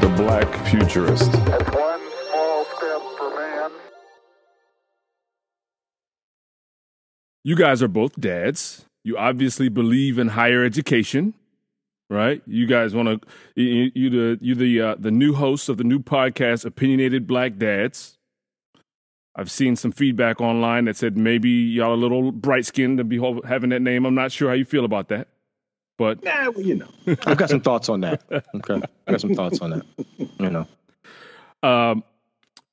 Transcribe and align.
The 0.00 0.14
Black 0.16 0.66
Futurist. 0.66 1.32
That's 1.32 1.70
one 1.74 2.00
small 2.28 2.64
step 2.76 3.00
for 3.16 3.30
man. 3.34 3.70
You 7.44 7.56
guys 7.56 7.82
are 7.82 7.88
both 7.88 8.20
dads. 8.20 8.84
You 9.04 9.16
obviously 9.16 9.68
believe 9.68 10.18
in 10.18 10.28
higher 10.28 10.64
education, 10.64 11.32
right? 12.10 12.42
You 12.46 12.66
guys 12.66 12.94
want 12.94 13.22
to 13.22 13.28
you, 13.54 13.90
you 13.94 14.10
the 14.10 14.38
you 14.44 14.54
the 14.54 14.80
uh, 14.80 14.94
the 14.98 15.10
new 15.10 15.32
host 15.34 15.68
of 15.68 15.76
the 15.78 15.84
new 15.84 16.00
podcast, 16.00 16.64
Opinionated 16.64 17.26
Black 17.26 17.56
Dads. 17.56 18.15
I've 19.38 19.50
seen 19.50 19.76
some 19.76 19.92
feedback 19.92 20.40
online 20.40 20.86
that 20.86 20.96
said 20.96 21.16
maybe 21.18 21.50
y'all 21.50 21.92
a 21.92 21.94
little 21.94 22.32
bright 22.32 22.64
skinned 22.64 22.96
to 22.98 23.04
be 23.04 23.20
having 23.44 23.68
that 23.70 23.82
name. 23.82 24.06
I'm 24.06 24.14
not 24.14 24.32
sure 24.32 24.48
how 24.48 24.54
you 24.54 24.64
feel 24.64 24.86
about 24.86 25.08
that, 25.08 25.28
but 25.98 26.24
Nah, 26.24 26.50
well, 26.50 26.64
you 26.64 26.76
know, 26.76 26.88
I've 27.26 27.36
got 27.36 27.50
some 27.50 27.60
thoughts 27.60 27.90
on 27.90 28.00
that. 28.00 28.22
Okay, 28.30 28.80
I 29.06 29.10
got 29.10 29.20
some 29.20 29.34
thoughts 29.34 29.60
on 29.60 29.70
that. 29.70 29.86
You 30.38 30.50
know, 30.50 30.66
um, 31.62 32.02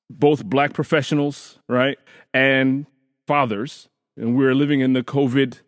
both 0.09 0.45
black 0.45 0.71
professionals, 0.71 1.59
right, 1.67 1.99
and 2.33 2.85
fathers, 3.27 3.89
and 4.15 4.37
we're 4.37 4.55
living 4.55 4.79
in 4.79 4.93
the 4.93 5.03
COVID 5.03 5.59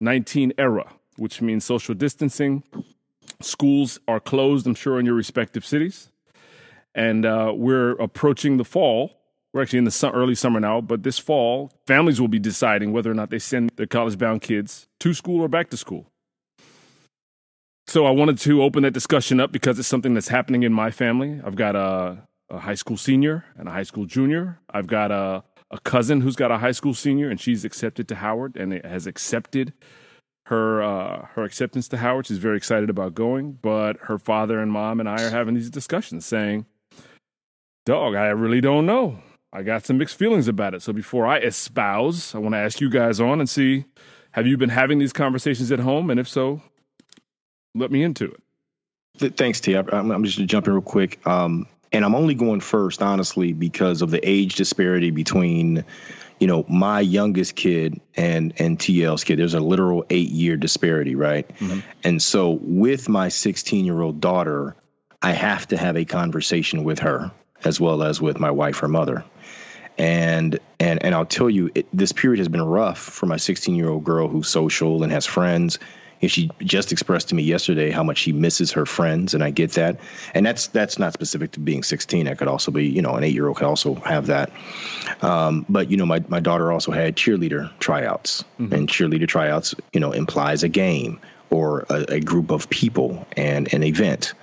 nineteen 0.00 0.52
era, 0.58 0.92
which 1.16 1.40
means 1.40 1.64
social 1.64 1.94
distancing. 1.94 2.64
Schools 3.40 4.00
are 4.08 4.18
closed, 4.18 4.66
I'm 4.66 4.74
sure, 4.74 4.98
in 4.98 5.06
your 5.06 5.14
respective 5.14 5.64
cities, 5.64 6.10
and 6.96 7.24
uh, 7.24 7.52
we're 7.54 7.92
approaching 7.92 8.56
the 8.56 8.64
fall. 8.64 9.15
We're 9.56 9.62
actually 9.62 9.78
in 9.78 9.84
the 9.84 9.90
su- 9.90 10.10
early 10.10 10.34
summer 10.34 10.60
now, 10.60 10.82
but 10.82 11.02
this 11.02 11.18
fall, 11.18 11.72
families 11.86 12.20
will 12.20 12.28
be 12.28 12.38
deciding 12.38 12.92
whether 12.92 13.10
or 13.10 13.14
not 13.14 13.30
they 13.30 13.38
send 13.38 13.70
their 13.76 13.86
college-bound 13.86 14.42
kids 14.42 14.86
to 15.00 15.14
school 15.14 15.40
or 15.40 15.48
back 15.48 15.70
to 15.70 15.78
school. 15.78 16.04
So 17.86 18.04
I 18.04 18.10
wanted 18.10 18.36
to 18.40 18.62
open 18.62 18.82
that 18.82 18.90
discussion 18.90 19.40
up 19.40 19.52
because 19.52 19.78
it's 19.78 19.88
something 19.88 20.12
that's 20.12 20.28
happening 20.28 20.62
in 20.62 20.74
my 20.74 20.90
family. 20.90 21.40
I've 21.42 21.56
got 21.56 21.74
a, 21.74 22.18
a 22.50 22.58
high 22.58 22.74
school 22.74 22.98
senior 22.98 23.46
and 23.56 23.66
a 23.66 23.70
high 23.70 23.84
school 23.84 24.04
junior. 24.04 24.60
I've 24.68 24.88
got 24.88 25.10
a, 25.10 25.42
a 25.70 25.80
cousin 25.80 26.20
who's 26.20 26.36
got 26.36 26.50
a 26.50 26.58
high 26.58 26.72
school 26.72 26.92
senior, 26.92 27.30
and 27.30 27.40
she's 27.40 27.64
accepted 27.64 28.08
to 28.08 28.16
Howard 28.16 28.58
and 28.58 28.74
has 28.84 29.06
accepted 29.06 29.72
her 30.48 30.82
uh, 30.82 31.28
her 31.28 31.44
acceptance 31.44 31.88
to 31.88 31.96
Howard. 31.96 32.26
She's 32.26 32.36
very 32.36 32.58
excited 32.58 32.90
about 32.90 33.14
going, 33.14 33.58
but 33.62 33.96
her 34.02 34.18
father 34.18 34.60
and 34.60 34.70
mom 34.70 35.00
and 35.00 35.08
I 35.08 35.22
are 35.22 35.30
having 35.30 35.54
these 35.54 35.70
discussions, 35.70 36.26
saying, 36.26 36.66
"Dog, 37.86 38.16
I 38.16 38.26
really 38.26 38.60
don't 38.60 38.84
know. 38.84 39.22
I 39.56 39.62
got 39.62 39.86
some 39.86 39.96
mixed 39.96 40.18
feelings 40.18 40.48
about 40.48 40.74
it. 40.74 40.82
So 40.82 40.92
before 40.92 41.26
I 41.26 41.38
espouse, 41.38 42.34
I 42.34 42.38
want 42.38 42.52
to 42.54 42.58
ask 42.58 42.78
you 42.82 42.90
guys 42.90 43.20
on 43.20 43.40
and 43.40 43.48
see: 43.48 43.86
Have 44.32 44.46
you 44.46 44.58
been 44.58 44.68
having 44.68 44.98
these 44.98 45.14
conversations 45.14 45.72
at 45.72 45.78
home? 45.80 46.10
And 46.10 46.20
if 46.20 46.28
so, 46.28 46.60
let 47.74 47.90
me 47.90 48.02
into 48.02 48.26
it." 48.26 49.36
Thanks, 49.38 49.60
T. 49.60 49.74
I'm, 49.74 50.10
I'm 50.10 50.24
just 50.24 50.36
gonna 50.36 50.46
jump 50.46 50.66
in 50.66 50.74
real 50.74 50.82
quick. 50.82 51.26
Um, 51.26 51.66
and 51.90 52.04
I'm 52.04 52.14
only 52.14 52.34
going 52.34 52.60
first, 52.60 53.00
honestly, 53.00 53.54
because 53.54 54.02
of 54.02 54.10
the 54.10 54.20
age 54.28 54.56
disparity 54.56 55.10
between, 55.10 55.86
you 56.38 56.46
know, 56.46 56.66
my 56.68 57.00
youngest 57.00 57.56
kid 57.56 57.98
and 58.14 58.52
and 58.58 58.78
TL's 58.78 59.24
kid. 59.24 59.38
There's 59.38 59.54
a 59.54 59.60
literal 59.60 60.04
eight 60.10 60.28
year 60.28 60.58
disparity, 60.58 61.14
right? 61.14 61.50
And 62.04 62.20
so 62.20 62.58
with 62.60 63.08
my 63.08 63.30
16 63.30 63.86
year 63.86 64.02
old 64.02 64.20
daughter, 64.20 64.76
I 65.22 65.32
have 65.32 65.68
to 65.68 65.78
have 65.78 65.96
a 65.96 66.04
conversation 66.04 66.84
with 66.84 66.98
her 66.98 67.30
as 67.64 67.80
well 67.80 68.02
as 68.02 68.20
with 68.20 68.38
my 68.38 68.50
wife, 68.50 68.78
her 68.78 68.88
mother. 68.88 69.24
And 69.98 70.58
and 70.78 71.02
and 71.02 71.14
I'll 71.14 71.24
tell 71.26 71.48
you, 71.48 71.70
it, 71.74 71.86
this 71.92 72.12
period 72.12 72.38
has 72.38 72.48
been 72.48 72.62
rough 72.62 72.98
for 72.98 73.26
my 73.26 73.38
16 73.38 73.74
year 73.74 73.88
old 73.88 74.04
girl 74.04 74.28
who's 74.28 74.48
social 74.48 75.02
and 75.02 75.12
has 75.12 75.24
friends. 75.26 75.78
And 76.22 76.30
she 76.30 76.50
just 76.60 76.92
expressed 76.92 77.28
to 77.28 77.34
me 77.34 77.42
yesterday 77.42 77.90
how 77.90 78.02
much 78.02 78.18
she 78.18 78.32
misses 78.32 78.72
her 78.72 78.86
friends, 78.86 79.34
and 79.34 79.44
I 79.44 79.50
get 79.50 79.72
that. 79.72 80.00
And 80.34 80.46
that's 80.46 80.68
that's 80.68 80.98
not 80.98 81.12
specific 81.12 81.52
to 81.52 81.60
being 81.60 81.82
16. 81.82 82.24
That 82.24 82.38
could 82.38 82.48
also 82.48 82.70
be, 82.70 82.86
you 82.86 83.02
know, 83.02 83.14
an 83.16 83.24
eight 83.24 83.34
year 83.34 83.48
old 83.48 83.58
could 83.58 83.66
also 83.66 83.94
have 83.96 84.26
that. 84.26 84.50
Um, 85.22 85.66
but 85.68 85.90
you 85.90 85.96
know, 85.96 86.06
my 86.06 86.22
my 86.28 86.40
daughter 86.40 86.72
also 86.72 86.90
had 86.90 87.16
cheerleader 87.16 87.70
tryouts, 87.80 88.44
and 88.72 88.88
cheerleader 88.88 89.28
tryouts, 89.28 89.74
you 89.92 90.00
know, 90.00 90.12
implies 90.12 90.62
a 90.62 90.68
game 90.68 91.20
or 91.50 91.86
a, 91.90 92.14
a 92.14 92.20
group 92.20 92.50
of 92.50 92.68
people 92.70 93.26
and 93.36 93.72
an 93.72 93.82
event. 93.82 94.34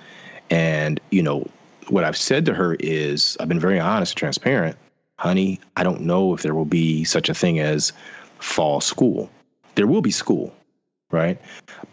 And 0.50 1.00
you 1.10 1.22
know, 1.22 1.48
what 1.88 2.04
I've 2.04 2.16
said 2.16 2.46
to 2.46 2.54
her 2.54 2.76
is, 2.78 3.36
I've 3.40 3.48
been 3.48 3.60
very 3.60 3.80
honest, 3.80 4.12
and 4.12 4.18
transparent. 4.18 4.76
Honey, 5.18 5.60
I 5.76 5.84
don't 5.84 6.02
know 6.02 6.34
if 6.34 6.42
there 6.42 6.54
will 6.54 6.64
be 6.64 7.04
such 7.04 7.28
a 7.28 7.34
thing 7.34 7.60
as 7.60 7.92
fall 8.38 8.80
school. 8.80 9.30
There 9.74 9.86
will 9.86 10.02
be 10.02 10.10
school, 10.10 10.54
right? 11.10 11.40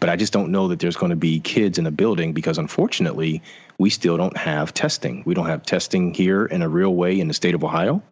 But 0.00 0.08
I 0.08 0.16
just 0.16 0.32
don't 0.32 0.50
know 0.50 0.68
that 0.68 0.80
there's 0.80 0.96
going 0.96 1.10
to 1.10 1.16
be 1.16 1.40
kids 1.40 1.78
in 1.78 1.86
a 1.86 1.90
building 1.90 2.32
because 2.32 2.58
unfortunately, 2.58 3.42
we 3.78 3.90
still 3.90 4.16
don't 4.16 4.36
have 4.36 4.74
testing. 4.74 5.22
We 5.24 5.34
don't 5.34 5.46
have 5.46 5.62
testing 5.62 6.14
here 6.14 6.44
in 6.44 6.62
a 6.62 6.68
real 6.68 6.94
way 6.94 7.18
in 7.18 7.28
the 7.28 7.34
state 7.34 7.54
of 7.54 7.64
Ohio. 7.64 8.02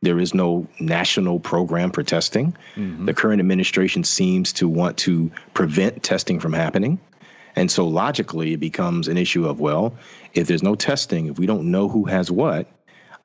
There 0.00 0.20
is 0.20 0.32
no 0.32 0.68
national 0.78 1.40
program 1.40 1.90
for 1.90 2.02
testing. 2.02 2.56
Mm-hmm. 2.76 3.06
The 3.06 3.14
current 3.14 3.40
administration 3.40 4.04
seems 4.04 4.52
to 4.54 4.68
want 4.68 4.96
to 4.98 5.32
prevent 5.54 6.02
testing 6.02 6.38
from 6.38 6.52
happening. 6.52 7.00
And 7.58 7.68
so 7.68 7.88
logically, 7.88 8.52
it 8.52 8.60
becomes 8.60 9.08
an 9.08 9.16
issue 9.16 9.48
of, 9.48 9.58
well, 9.58 9.94
if 10.32 10.46
there's 10.46 10.62
no 10.62 10.76
testing, 10.76 11.26
if 11.26 11.40
we 11.40 11.46
don't 11.46 11.72
know 11.72 11.88
who 11.88 12.04
has 12.04 12.30
what, 12.30 12.68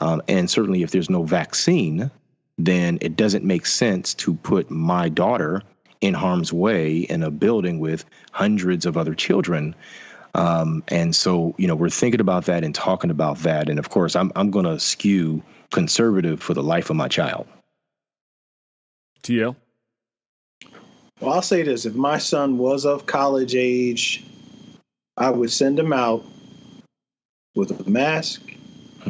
um, 0.02 0.24
and 0.28 0.50
certainly 0.50 0.82
if 0.82 0.90
there's 0.90 1.08
no 1.08 1.22
vaccine, 1.22 2.10
then 2.58 2.98
it 3.02 3.16
doesn't 3.16 3.46
make 3.46 3.68
sense 3.68 4.16
to 4.16 4.34
put 4.34 4.72
my 4.72 5.08
daughter 5.08 5.62
in 6.02 6.16
harm's 6.16 6.52
way 6.52 6.98
in 6.98 7.22
a 7.22 7.30
building 7.30 7.78
with 7.78 8.06
hundreds 8.32 8.88
of 8.88 8.98
other 8.98 9.14
children. 9.14 9.76
Um, 10.34 10.84
and 10.88 11.16
so, 11.16 11.54
you 11.60 11.68
know, 11.68 11.76
we're 11.76 11.90
thinking 11.90 12.20
about 12.20 12.46
that 12.46 12.64
and 12.64 12.74
talking 12.74 13.12
about 13.12 13.38
that. 13.44 13.70
And 13.70 13.78
of 13.78 13.92
course, 13.92 14.16
I'm, 14.16 14.32
I'm 14.36 14.50
going 14.50 14.66
to 14.66 14.80
skew 14.80 15.44
conservative 15.72 16.42
for 16.42 16.56
the 16.56 16.64
life 16.64 16.90
of 16.90 16.96
my 16.96 17.08
child. 17.08 17.46
TL. 19.22 19.56
Well, 21.20 21.34
I'll 21.34 21.42
say 21.42 21.64
this: 21.64 21.86
if 21.86 21.96
my 21.96 22.18
son 22.18 22.58
was 22.58 22.86
of 22.86 23.06
college 23.06 23.56
age, 23.56 24.24
I 25.18 25.30
would 25.30 25.52
send 25.52 25.80
him 25.80 25.94
out 25.94 26.26
with 27.56 27.72
a 27.72 27.90
mask. 27.90 28.42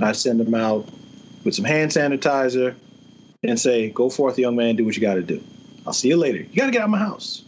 I 0.01 0.11
send 0.11 0.41
him 0.41 0.55
out 0.55 0.89
with 1.43 1.55
some 1.55 1.65
hand 1.65 1.91
sanitizer, 1.91 2.75
and 3.43 3.59
say, 3.59 3.89
"Go 3.89 4.09
forth, 4.09 4.37
young 4.37 4.55
man. 4.55 4.75
Do 4.75 4.85
what 4.85 4.95
you 4.95 5.01
got 5.01 5.15
to 5.15 5.23
do. 5.23 5.43
I'll 5.85 5.93
see 5.93 6.09
you 6.09 6.17
later. 6.17 6.39
You 6.39 6.55
got 6.55 6.65
to 6.65 6.71
get 6.71 6.81
out 6.81 6.85
of 6.85 6.91
my 6.91 6.99
house. 6.99 7.43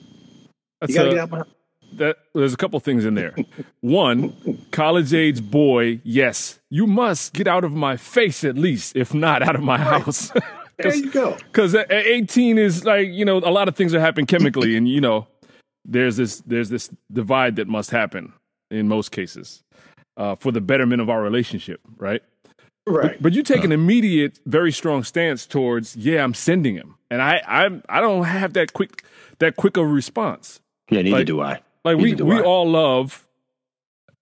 That's 0.82 0.92
You 0.92 1.00
got 1.00 1.04
to 1.04 1.10
get 1.10 1.20
out 1.20 1.24
of 1.24 1.32
my 1.32 1.38
house." 1.40 1.48
that 1.98 2.18
there's 2.34 2.54
a 2.54 2.58
couple 2.58 2.80
things 2.80 3.06
in 3.06 3.16
there. 3.16 3.36
One, 3.82 4.34
college 4.72 5.14
age 5.14 5.42
boy, 5.42 6.02
yes, 6.04 6.60
you 6.70 6.88
must 6.88 7.34
get 7.34 7.48
out 7.48 7.64
of 7.64 7.74
my 7.74 7.98
face 7.98 8.44
at 8.44 8.58
least, 8.58 8.96
if 8.96 9.14
not 9.14 9.42
out 9.42 9.56
of 9.56 9.64
my 9.64 9.78
house. 9.78 10.32
There 10.78 10.94
you 10.96 11.12
go. 11.12 11.36
Because 11.38 11.74
at 11.76 11.90
at 11.92 12.06
18 12.06 12.58
is 12.58 12.84
like 12.86 13.10
you 13.10 13.26
know 13.26 13.38
a 13.38 13.52
lot 13.52 13.68
of 13.68 13.76
things 13.76 13.94
are 13.94 14.00
happening 14.00 14.26
chemically, 14.26 14.76
and 14.76 14.88
you 14.90 15.02
know 15.02 15.28
there's 15.86 16.18
this 16.18 16.42
there's 16.46 16.70
this 16.70 16.90
divide 17.12 17.56
that 17.58 17.68
must 17.68 17.92
happen 17.92 18.34
in 18.72 18.88
most 18.88 19.12
cases 19.12 19.64
uh, 20.18 20.36
for 20.36 20.52
the 20.52 20.62
betterment 20.62 21.02
of 21.02 21.10
our 21.10 21.22
relationship, 21.22 21.80
right? 21.98 22.22
Right. 22.88 23.20
But 23.22 23.34
you 23.34 23.42
take 23.42 23.64
an 23.64 23.72
immediate, 23.72 24.40
very 24.46 24.72
strong 24.72 25.04
stance 25.04 25.48
towards, 25.48 25.96
yeah, 25.96 26.24
I'm 26.24 26.34
sending 26.36 26.76
him, 26.76 26.96
and 27.10 27.22
I 27.22 27.42
I 27.48 27.82
I 27.90 28.02
don't 28.02 28.24
have 28.26 28.54
that 28.54 28.74
quick 28.74 29.04
that 29.40 29.56
quick 29.56 29.78
of 29.78 29.84
a 29.86 29.88
response. 29.88 30.60
Yeah, 30.92 31.02
neither 31.02 31.18
Like- 31.18 31.26
do 31.28 31.42
I. 31.42 31.62
Like 31.84 31.98
we 31.98 32.04
Neither 32.06 32.16
do 32.18 32.26
we 32.26 32.36
I. 32.38 32.42
all 32.42 32.70
love 32.70 33.28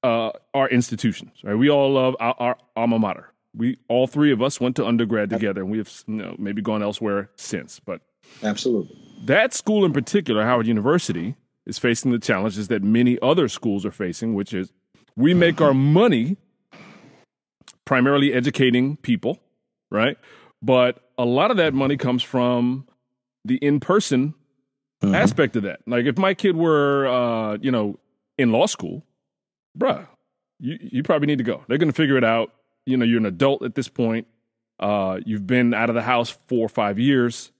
uh, 0.04 0.32
our 0.54 0.68
institutions, 0.70 1.32
right? 1.44 1.56
We 1.58 1.70
all 1.70 1.92
love 1.94 2.16
our, 2.20 2.36
our 2.38 2.58
alma 2.76 3.00
mater. 3.00 3.30
We 3.56 3.78
all 3.88 4.08
three 4.08 4.32
of 4.32 4.42
us 4.42 4.60
went 4.60 4.76
to 4.78 4.86
undergrad 4.86 5.30
together, 5.30 5.62
and 5.62 5.70
we 5.72 5.78
have 5.78 6.04
you 6.08 6.16
know 6.16 6.36
maybe 6.40 6.62
gone 6.62 6.82
elsewhere 6.82 7.30
since. 7.36 7.80
But 7.80 8.02
Absolutely. 8.42 8.98
that 9.26 9.54
school 9.54 9.86
in 9.86 9.94
particular, 9.94 10.44
Howard 10.44 10.66
University, 10.68 11.36
is 11.66 11.78
facing 11.78 12.12
the 12.12 12.20
challenges 12.20 12.68
that 12.70 12.82
many 12.84 13.20
other 13.22 13.48
schools 13.48 13.86
are 13.86 13.92
facing, 13.92 14.34
which 14.34 14.54
is 14.54 14.72
we 15.16 15.34
make 15.34 15.62
our 15.62 15.74
money 15.74 16.38
primarily 17.86 18.34
educating 18.34 18.98
people, 18.98 19.40
right? 19.92 20.18
But 20.62 21.00
a 21.18 21.26
lot 21.26 21.52
of 21.52 21.58
that 21.58 21.74
money 21.74 21.98
comes 21.98 22.24
from 22.24 22.88
the 23.46 23.58
in 23.58 23.80
person 23.80 24.34
Mhm. 25.04 25.14
aspect 25.16 25.56
of 25.58 25.64
that. 25.64 25.82
Like 25.86 26.06
if 26.06 26.18
my 26.18 26.34
kid 26.34 26.56
were, 26.56 27.08
uh, 27.08 27.58
you 27.62 27.72
know, 27.72 28.00
in 28.38 28.52
law 28.52 28.66
school, 28.68 29.04
bruh, 29.78 30.08
you, 30.60 30.78
you 30.82 31.04
probably 31.04 31.28
need 31.28 31.40
to 31.40 31.44
go. 31.44 31.64
They're 31.68 31.78
going 31.78 31.92
to 31.92 31.96
figure 31.96 32.16
it 32.18 32.24
out. 32.24 32.54
You 32.86 32.98
know, 32.98 33.06
you're 33.06 33.20
an 33.20 33.26
adult 33.26 33.64
at 33.64 33.76
this 33.76 33.88
point. 33.88 34.28
Uh, 34.80 35.20
you've 35.26 35.48
been 35.48 35.74
out 35.74 35.90
of 35.90 35.96
the 35.96 36.02
house 36.02 36.38
four 36.48 36.66
or 36.66 36.70
five 36.70 37.00
years. 37.00 37.52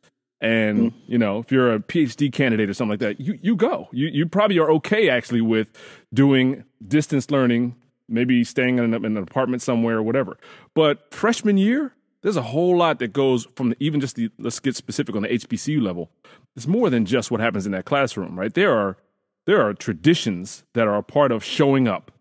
And, 0.42 0.92
you 1.08 1.18
know, 1.18 1.40
if 1.40 1.54
you're 1.54 1.74
a 1.74 1.80
PhD 1.80 2.32
candidate 2.32 2.70
or 2.70 2.74
something 2.74 2.92
like 2.92 3.00
that, 3.00 3.22
you, 3.22 3.40
you 3.42 3.56
go. 3.56 3.88
You, 3.94 4.08
you 4.08 4.26
probably 4.26 4.60
are 4.60 4.70
okay 4.72 5.10
actually 5.10 5.40
with 5.40 5.70
doing 6.14 6.66
distance 6.86 7.32
learning, 7.32 7.78
maybe 8.10 8.44
staying 8.44 8.78
in 8.78 8.94
an, 8.94 9.06
in 9.06 9.18
an 9.18 9.24
apartment 9.24 9.62
somewhere 9.62 9.98
or 9.98 10.04
whatever. 10.04 10.38
But 10.74 11.14
freshman 11.14 11.56
year, 11.58 11.94
there's 12.24 12.36
a 12.36 12.42
whole 12.42 12.76
lot 12.76 13.00
that 13.00 13.14
goes 13.14 13.48
from 13.56 13.70
the, 13.70 13.78
even 13.80 14.02
just 14.02 14.18
the, 14.18 14.30
let's 14.38 14.60
get 14.60 14.76
specific 14.76 15.16
on 15.16 15.22
the 15.22 15.30
HBCU 15.30 15.82
level. 15.82 16.10
it's 16.58 16.68
more 16.68 16.90
than 16.90 17.06
just 17.06 17.32
what 17.32 17.40
happens 17.40 17.66
in 17.66 17.72
that 17.72 17.86
classroom, 17.86 18.38
right? 18.38 18.54
There 18.54 18.76
are 18.76 18.98
there 19.46 19.62
are 19.62 19.74
traditions 19.74 20.64
that 20.74 20.88
are 20.88 20.96
a 20.96 21.04
part 21.04 21.32
of 21.32 21.44
showing 21.44 21.88
up 21.88 22.12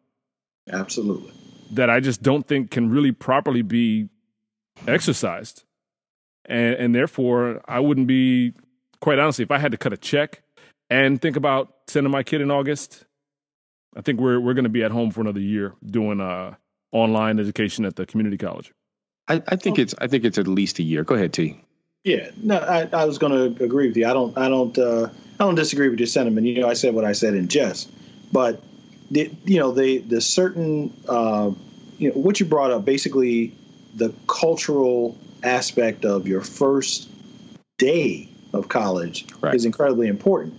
Absolutely. 0.71 1.33
That 1.73 1.91
I 1.91 2.01
just 2.01 2.23
don't 2.23 2.47
think 2.47 2.71
can 2.71 2.91
really 2.91 3.13
properly 3.13 3.63
be 3.63 4.09
exercised. 4.87 5.65
And 6.45 6.75
and 6.75 6.95
therefore 6.95 7.63
I 7.67 7.81
wouldn't 7.81 8.07
be 8.07 8.53
quite 9.01 9.19
honestly, 9.19 9.43
if 9.43 9.51
I 9.51 9.59
had 9.59 9.73
to 9.73 9.79
cut 9.79 9.93
a 9.93 9.97
check 9.97 10.43
and 10.91 11.21
think 11.21 11.37
about 11.37 11.75
sending 11.89 12.11
my 12.11 12.23
kid 12.23 12.41
in 12.41 12.51
August, 12.51 13.05
I 13.97 14.01
think 14.01 14.21
we're 14.21 14.41
we're 14.41 14.55
gonna 14.55 14.69
be 14.69 14.85
at 14.85 14.91
home 14.91 15.11
for 15.11 15.21
another 15.21 15.41
year 15.41 15.75
doing 15.85 16.21
uh 16.21 16.55
online 16.93 17.39
education 17.41 17.85
at 17.85 17.97
the 17.97 18.07
community 18.07 18.39
college. 18.39 18.73
I, 19.29 19.43
I 19.49 19.57
think 19.57 19.79
it's 19.79 19.95
I 19.99 20.07
think 20.07 20.25
it's 20.25 20.39
at 20.39 20.47
least 20.47 20.79
a 20.79 20.83
year. 20.83 21.05
Go 21.05 21.15
ahead, 21.15 21.33
T. 21.33 21.61
Yeah, 22.05 22.31
no, 22.43 22.59
I, 22.59 22.89
I 22.93 23.05
was 23.05 23.19
going 23.19 23.33
to 23.33 23.65
agree 23.65 23.87
with 23.87 23.97
you. 23.97 24.09
I 24.09 24.13
don't, 24.13 24.37
I 24.37 24.49
don't, 24.49 24.77
uh, 24.77 25.09
I 25.39 25.45
don't 25.45 25.55
disagree 25.55 25.89
with 25.89 26.01
your 26.01 26.09
sentiment. 26.09 26.45
You 26.47 26.61
know, 26.61 26.69
I 26.69 26.75
said 26.75 26.95
what 26.95 27.05
I 27.05 27.13
said 27.13 27.35
in 27.35 27.47
jest, 27.47 27.93
but 28.33 28.61
the, 29.13 29.31
you 29.45 29.59
know, 29.59 29.73
the 29.73 29.99
the 29.99 30.21
certain, 30.21 30.93
uh, 31.09 31.51
you 31.99 32.09
know, 32.09 32.15
what 32.15 32.41
you 32.41 32.47
brought 32.47 32.71
up, 32.71 32.85
basically, 32.85 33.53
the 33.95 34.13
cultural 34.27 35.17
aspect 35.43 36.05
of 36.05 36.27
your 36.27 36.41
first 36.41 37.09
day 37.79 38.29
of 38.55 38.69
college 38.69 39.27
Right. 39.41 39.55
is 39.55 39.65
incredibly 39.65 40.09
important. 40.09 40.55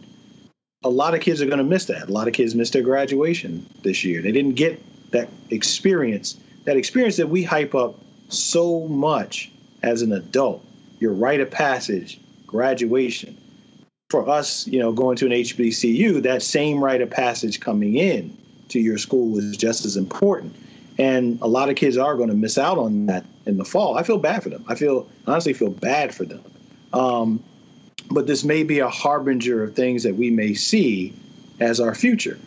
A 0.83 0.89
lot 0.89 1.15
of 1.15 1.21
kids 1.21 1.41
are 1.41 1.45
going 1.45 1.57
to 1.57 1.63
miss 1.63 1.85
that. 1.85 2.09
A 2.09 2.11
lot 2.11 2.27
of 2.27 2.33
kids 2.33 2.53
missed 2.53 2.73
their 2.73 2.83
graduation 2.83 3.65
this 3.81 4.03
year. 4.03 4.21
They 4.21 4.31
didn't 4.31 4.53
get 4.53 4.81
that 5.11 5.29
experience, 5.49 6.37
that 6.65 6.77
experience 6.77 7.17
that 7.17 7.29
we 7.29 7.43
hype 7.43 7.73
up 7.73 7.99
so 8.29 8.87
much 8.87 9.51
as 9.81 10.01
an 10.01 10.11
adult. 10.11 10.63
Your 10.99 11.13
rite 11.13 11.39
of 11.39 11.49
passage, 11.49 12.19
graduation. 12.45 13.37
For 14.09 14.29
us, 14.29 14.67
you 14.67 14.79
know, 14.79 14.91
going 14.91 15.17
to 15.17 15.25
an 15.25 15.31
HBCU, 15.31 16.23
that 16.23 16.43
same 16.43 16.83
rite 16.83 17.01
of 17.01 17.09
passage 17.09 17.59
coming 17.59 17.95
in 17.95 18.37
to 18.69 18.79
your 18.79 18.97
school 18.97 19.37
is 19.37 19.57
just 19.57 19.85
as 19.85 19.97
important. 19.97 20.55
And 20.97 21.39
a 21.41 21.47
lot 21.47 21.69
of 21.69 21.75
kids 21.75 21.97
are 21.97 22.15
going 22.15 22.29
to 22.29 22.35
miss 22.35 22.57
out 22.57 22.77
on 22.77 23.07
that 23.07 23.25
in 23.45 23.57
the 23.57 23.65
fall. 23.65 23.97
I 23.97 24.03
feel 24.03 24.17
bad 24.17 24.43
for 24.43 24.49
them. 24.49 24.63
I 24.67 24.75
feel 24.75 25.07
honestly 25.25 25.53
feel 25.53 25.71
bad 25.71 26.13
for 26.13 26.25
them. 26.25 26.43
Um, 26.93 27.43
but 28.11 28.27
this 28.27 28.43
may 28.43 28.63
be 28.63 28.79
a 28.79 28.89
harbinger 28.89 29.63
of 29.63 29.75
things 29.75 30.03
that 30.03 30.15
we 30.15 30.29
may 30.29 30.53
see 30.53 31.13
as 31.59 31.79
our 31.79 31.95
future. 31.95 32.37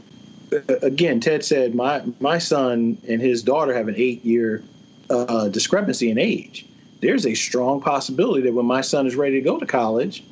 Again, 0.83 1.19
Ted 1.19 1.45
said 1.45 1.75
my 1.75 2.03
my 2.21 2.39
son 2.39 2.99
and 3.09 3.21
his 3.21 3.43
daughter 3.43 3.75
have 3.75 3.89
an 3.89 3.95
eight 3.97 4.25
year 4.25 4.63
uh, 5.11 5.49
discrepancy 5.49 6.09
in 6.11 6.19
age. 6.19 6.67
There's 7.01 7.27
a 7.27 7.35
strong 7.35 7.81
possibility 7.81 8.43
that 8.43 8.55
when 8.55 8.67
my 8.67 8.81
son 8.81 9.07
is 9.07 9.17
ready 9.17 9.37
to 9.37 9.45
go 9.45 9.59
to 9.59 9.67
college, 9.67 10.23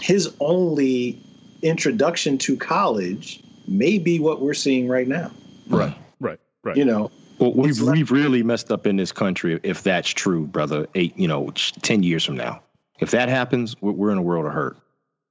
his 0.00 0.34
only 0.40 1.18
introduction 1.62 2.38
to 2.38 2.56
college 2.56 3.40
may 3.70 3.98
be 3.98 4.18
what 4.20 4.40
we're 4.42 4.54
seeing 4.54 4.88
right 4.88 5.06
now. 5.08 5.30
Right. 5.68 5.96
Right, 6.18 6.38
right. 6.64 6.76
You 6.76 6.84
know, 6.84 7.10
Well, 7.38 7.52
we've 7.54 7.78
like- 7.80 7.94
we've 7.94 8.10
really 8.10 8.42
messed 8.42 8.70
up 8.70 8.86
in 8.86 8.96
this 8.96 9.12
country 9.12 9.58
if 9.62 9.82
that's 9.82 10.08
true, 10.10 10.46
brother. 10.46 10.86
Eight, 10.94 11.16
you 11.16 11.28
know, 11.28 11.50
ten 11.82 12.02
years 12.02 12.24
from 12.24 12.36
now, 12.36 12.60
if 12.98 13.10
that 13.12 13.28
happens, 13.28 13.80
we're, 13.80 13.92
we're 13.92 14.10
in 14.10 14.18
a 14.18 14.22
world 14.22 14.44
of 14.46 14.52
hurt. 14.52 14.76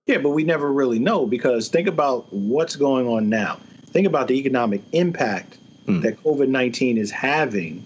Yeah, 0.07 0.17
but 0.17 0.29
we 0.29 0.43
never 0.43 0.71
really 0.71 0.97
know 0.97 1.27
because 1.27 1.67
think 1.67 1.87
about 1.87 2.33
what's 2.33 2.75
going 2.75 3.07
on 3.07 3.29
now. 3.29 3.59
Think 3.87 4.07
about 4.07 4.27
the 4.27 4.35
economic 4.39 4.81
impact 4.93 5.57
Hmm. 5.85 5.99
that 6.01 6.21
COVID 6.23 6.47
19 6.49 6.97
is 6.97 7.11
having 7.11 7.85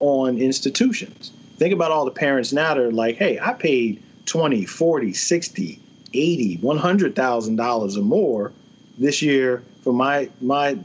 on 0.00 0.38
institutions. 0.38 1.32
Think 1.58 1.72
about 1.74 1.90
all 1.90 2.04
the 2.04 2.10
parents 2.10 2.52
now 2.52 2.74
that 2.74 2.82
are 2.82 2.90
like, 2.92 3.16
hey, 3.16 3.38
I 3.40 3.52
paid 3.52 4.02
20, 4.26 4.64
40, 4.64 5.12
60, 5.12 5.78
80, 6.14 6.58
$100,000 6.58 7.96
or 7.96 8.00
more 8.02 8.52
this 8.98 9.22
year 9.22 9.62
for 9.82 9.92
my 9.92 10.30
my 10.40 10.78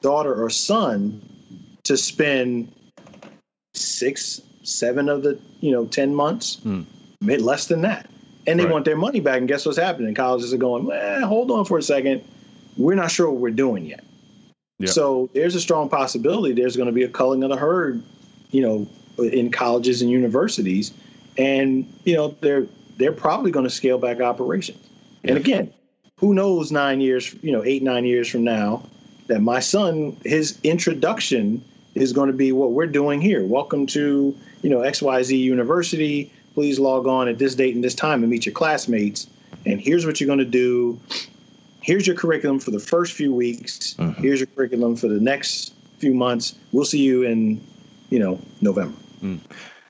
daughter 0.00 0.34
or 0.42 0.50
son 0.50 1.20
to 1.84 1.96
spend 1.96 2.72
six, 3.74 4.40
seven 4.62 5.08
of 5.08 5.22
the, 5.22 5.40
you 5.60 5.72
know, 5.72 5.86
10 5.86 6.14
months, 6.14 6.56
hmm. 6.62 6.82
made 7.20 7.40
less 7.40 7.66
than 7.66 7.82
that. 7.82 8.08
And 8.46 8.58
they 8.58 8.64
Right. 8.64 8.72
want 8.72 8.84
their 8.84 8.96
money 8.96 9.20
back. 9.20 9.38
And 9.38 9.48
guess 9.48 9.66
what's 9.66 9.78
happening? 9.78 10.14
Colleges 10.14 10.52
are 10.52 10.58
going, 10.58 10.84
well, 10.84 11.26
hold 11.26 11.50
on 11.50 11.64
for 11.64 11.78
a 11.78 11.82
second. 11.82 12.22
We're 12.76 12.94
not 12.94 13.10
sure 13.10 13.30
what 13.30 13.40
we're 13.40 13.50
doing 13.50 13.84
yet. 13.86 14.04
Yeah. 14.78 14.88
So 14.90 15.28
there's 15.34 15.54
a 15.54 15.60
strong 15.60 15.88
possibility 15.88 16.54
there's 16.54 16.76
going 16.76 16.86
to 16.86 16.92
be 16.92 17.02
a 17.02 17.08
culling 17.08 17.42
of 17.42 17.50
the 17.50 17.56
herd, 17.56 18.02
you 18.50 18.62
know, 18.62 18.86
in 19.18 19.50
colleges 19.50 20.02
and 20.02 20.10
universities. 20.10 20.92
And, 21.36 21.92
you 22.04 22.14
know, 22.14 22.36
they're 22.40 22.66
they're 22.96 23.12
probably 23.12 23.50
going 23.50 23.64
to 23.64 23.70
scale 23.70 23.98
back 23.98 24.20
operations. 24.20 24.84
And 25.24 25.36
again, 25.36 25.72
who 26.18 26.34
knows 26.34 26.70
nine 26.70 27.00
years, 27.00 27.34
you 27.42 27.52
know, 27.52 27.64
eight, 27.64 27.82
nine 27.82 28.04
years 28.04 28.28
from 28.28 28.44
now, 28.44 28.82
that 29.28 29.40
my 29.40 29.60
son, 29.60 30.16
his 30.24 30.58
introduction 30.62 31.64
is 31.94 32.12
going 32.12 32.28
to 32.28 32.36
be 32.36 32.52
what 32.52 32.72
we're 32.72 32.86
doing 32.86 33.20
here. 33.20 33.44
Welcome 33.44 33.86
to, 33.88 34.36
you 34.62 34.70
know, 34.70 34.78
XYZ 34.78 35.38
University. 35.38 36.32
Please 36.54 36.78
log 36.78 37.06
on 37.06 37.28
at 37.28 37.38
this 37.38 37.54
date 37.54 37.74
and 37.74 37.84
this 37.84 37.94
time 37.94 38.22
and 38.22 38.30
meet 38.30 38.46
your 38.46 38.52
classmates. 38.52 39.28
And 39.64 39.80
here's 39.80 40.06
what 40.06 40.20
you're 40.20 40.26
going 40.26 40.40
to 40.40 40.44
do. 40.44 40.98
Here's 41.80 42.06
your 42.06 42.16
curriculum 42.16 42.58
for 42.58 42.70
the 42.70 42.80
first 42.80 43.12
few 43.12 43.32
weeks. 43.32 43.94
Mm-hmm. 43.94 44.20
Here's 44.20 44.40
your 44.40 44.48
curriculum 44.48 44.96
for 44.96 45.08
the 45.08 45.20
next 45.20 45.72
few 45.98 46.14
months. 46.14 46.54
We'll 46.72 46.84
see 46.84 47.02
you 47.02 47.22
in, 47.22 47.64
you 48.10 48.18
know, 48.18 48.40
November. 48.60 48.98
Mm. 49.22 49.40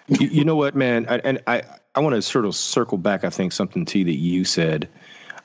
you, 0.09 0.29
you 0.29 0.45
know 0.45 0.57
what, 0.57 0.75
man? 0.75 1.07
I, 1.09 1.19
and 1.19 1.43
I, 1.47 1.63
I 1.95 2.01
want 2.01 2.15
to 2.15 2.23
sort 2.23 2.45
of 2.45 2.55
circle 2.55 2.99
back. 2.99 3.25
I 3.25 3.31
think 3.31 3.53
something 3.53 3.85
T 3.85 4.05
that 4.05 4.17
you 4.17 4.45
said. 4.45 4.89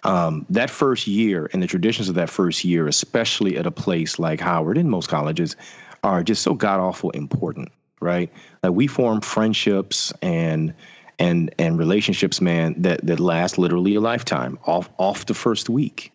Um, 0.05 0.45
that 0.49 0.69
first 0.69 1.07
year 1.07 1.49
and 1.53 1.63
the 1.63 1.67
traditions 1.67 2.09
of 2.09 2.15
that 2.15 2.29
first 2.29 2.65
year, 2.65 2.87
especially 2.87 3.57
at 3.57 3.65
a 3.65 3.71
place 3.71 4.19
like 4.19 4.41
Howard 4.41 4.77
and 4.77 4.89
most 4.89 5.09
colleges, 5.09 5.55
are 6.03 6.23
just 6.23 6.41
so 6.41 6.53
god 6.53 6.79
awful 6.79 7.09
important, 7.11 7.71
right? 8.01 8.31
Like 8.61 8.73
we 8.73 8.87
form 8.87 9.21
friendships 9.21 10.11
and 10.21 10.73
and 11.19 11.53
and 11.57 11.77
relationships, 11.77 12.41
man, 12.41 12.81
that 12.81 13.05
that 13.05 13.19
last 13.19 13.57
literally 13.57 13.95
a 13.95 14.01
lifetime 14.01 14.59
off 14.65 14.89
off 14.97 15.25
the 15.25 15.33
first 15.33 15.69
week. 15.69 16.11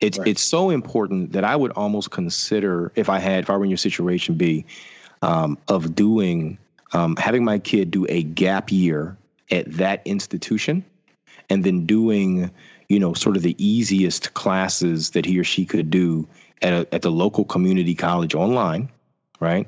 It's 0.00 0.18
Right. 0.18 0.28
it's 0.28 0.42
so 0.42 0.70
important 0.70 1.32
that 1.32 1.44
I 1.44 1.54
would 1.54 1.72
almost 1.72 2.10
consider 2.10 2.90
if 2.96 3.08
I 3.08 3.18
had 3.18 3.44
if 3.44 3.50
I 3.50 3.56
were 3.56 3.64
in 3.64 3.70
your 3.70 3.76
situation, 3.76 4.34
be 4.34 4.64
um, 5.22 5.58
of 5.68 5.94
doing 5.94 6.58
um, 6.92 7.16
having 7.16 7.44
my 7.44 7.58
kid 7.58 7.90
do 7.90 8.06
a 8.08 8.22
gap 8.22 8.72
year 8.72 9.16
at 9.50 9.70
that 9.74 10.02
institution 10.04 10.84
and 11.50 11.62
then 11.64 11.84
doing 11.84 12.50
you 12.88 12.98
know 12.98 13.12
sort 13.12 13.36
of 13.36 13.42
the 13.42 13.56
easiest 13.58 14.32
classes 14.32 15.10
that 15.10 15.26
he 15.26 15.38
or 15.38 15.44
she 15.44 15.66
could 15.66 15.90
do 15.90 16.26
at, 16.62 16.72
a, 16.72 16.94
at 16.94 17.02
the 17.02 17.10
local 17.10 17.44
community 17.44 17.94
college 17.94 18.34
online 18.34 18.88
right? 19.40 19.66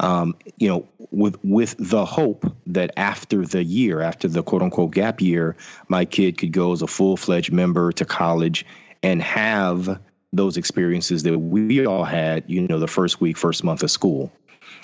Um, 0.00 0.36
you 0.58 0.68
know 0.68 0.88
with 1.10 1.42
with 1.42 1.74
the 1.78 2.04
hope 2.04 2.44
that 2.68 2.92
after 2.96 3.44
the 3.44 3.64
year 3.64 4.00
after 4.00 4.28
the 4.28 4.44
quote 4.44 4.62
unquote 4.62 4.92
gap 4.92 5.20
year 5.20 5.56
my 5.88 6.04
kid 6.04 6.38
could 6.38 6.52
go 6.52 6.72
as 6.72 6.82
a 6.82 6.86
full-fledged 6.86 7.52
member 7.52 7.90
to 7.92 8.04
college 8.04 8.64
and 9.02 9.20
have 9.20 10.00
those 10.32 10.56
experiences 10.56 11.24
that 11.24 11.36
we 11.36 11.84
all 11.84 12.04
had 12.04 12.44
you 12.46 12.68
know 12.68 12.78
the 12.78 12.86
first 12.86 13.20
week 13.20 13.36
first 13.36 13.64
month 13.64 13.82
of 13.82 13.90
school 13.90 14.30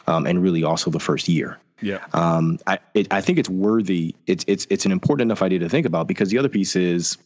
um, 0.07 0.27
and 0.27 0.43
really 0.43 0.65
also 0.65 0.91
the 0.91 1.01
first 1.01 1.29
year 1.29 1.59
Yeah. 1.81 2.05
um, 2.13 2.59
I, 2.67 2.79
it, 2.95 3.09
I 3.11 3.21
think 3.21 3.39
it's 3.39 3.49
worthy. 3.49 4.15
It's 4.27 4.45
it's 4.47 4.67
it's 4.71 4.87
an 4.87 4.93
important 4.93 5.29
enough 5.29 5.43
idea 5.43 5.59
to 5.61 5.69
think 5.69 5.87
about 5.87 6.07
because 6.07 6.31
the 6.31 6.39
other 6.39 6.49
piece 6.49 6.77
is, 6.77 7.19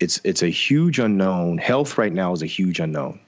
it's 0.00 0.20
it's 0.24 0.42
a 0.42 0.48
huge 0.48 0.98
unknown. 0.98 1.58
Health 1.58 1.98
right 1.98 2.12
now 2.12 2.32
is 2.32 2.42
a 2.42 2.46
huge 2.46 2.80
unknown. 2.80 3.20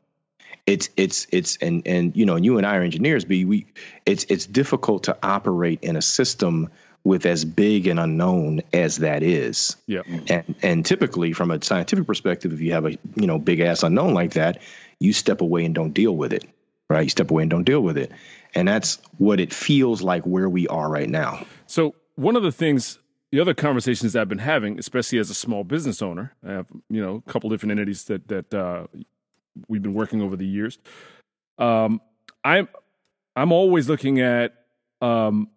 It's 0.67 0.89
it's 0.97 1.27
it's 1.31 1.57
and 1.59 1.87
and 1.87 2.17
you 2.17 2.27
know, 2.27 2.35
and 2.35 2.45
you 2.45 2.59
and 2.59 2.67
I 2.67 2.77
are 2.77 2.83
engineers. 2.83 3.25
But 3.25 3.45
we, 3.45 3.67
it's 4.05 4.25
it's 4.25 4.47
difficult 4.47 5.05
to 5.05 5.17
operate 5.23 5.81
in 5.83 5.95
a 5.95 6.03
system 6.03 6.71
with 7.05 7.25
as 7.25 7.45
big 7.45 7.87
an 7.87 8.01
unknown 8.01 8.63
as 8.73 8.97
that 8.97 9.23
is. 9.23 9.77
Yeah. 9.87 10.03
And 10.29 10.55
and 10.63 10.85
typically, 10.85 11.33
from 11.35 11.53
a 11.53 11.63
scientific 11.63 12.05
perspective, 12.05 12.53
if 12.53 12.61
you 12.61 12.73
have 12.73 12.87
a 12.87 12.99
you 13.15 13.29
know 13.29 13.39
big 13.39 13.61
ass 13.61 13.85
unknown 13.85 14.13
like 14.13 14.33
that, 14.33 14.61
you 14.99 15.13
step 15.13 15.41
away 15.41 15.65
and 15.65 15.75
don't 15.75 15.93
deal 15.93 16.17
with 16.17 16.33
it. 16.33 16.45
Right? 16.89 17.05
You 17.05 17.11
step 17.11 17.31
away 17.31 17.43
and 17.43 17.51
don't 17.51 17.65
deal 17.65 17.81
with 17.81 17.99
it. 17.99 18.13
And 18.55 18.69
that's 18.69 19.01
what 19.19 19.41
it 19.41 19.53
feels 19.53 20.03
like 20.03 20.25
where 20.25 20.49
we 20.49 20.69
are 20.69 20.89
right 20.89 21.09
now. 21.09 21.45
So 21.67 21.95
one 22.15 22.37
of 22.37 22.43
the 22.43 22.53
things, 22.53 22.99
the 23.33 23.41
other 23.41 23.55
conversations 23.55 24.15
I've 24.15 24.29
been 24.29 24.39
having, 24.39 24.79
especially 24.79 25.19
as 25.19 25.31
a 25.31 25.35
small 25.35 25.65
business 25.65 26.01
owner, 26.01 26.35
I 26.47 26.53
have 26.53 26.67
you 26.89 27.03
know 27.03 27.23
a 27.27 27.31
couple 27.31 27.51
different 27.51 27.73
entities 27.73 28.05
that 28.05 28.29
that 28.29 28.55
uh, 28.55 28.87
we've 29.69 29.83
been 29.83 29.95
working 29.95 30.23
over 30.23 30.37
the 30.37 30.47
years. 30.47 30.79
Um, 31.59 32.01
I'm 32.45 32.69
I'm 33.35 33.53
always 33.53 33.89
looking 33.89 34.21
at. 34.21 34.55
Um, 35.03 35.51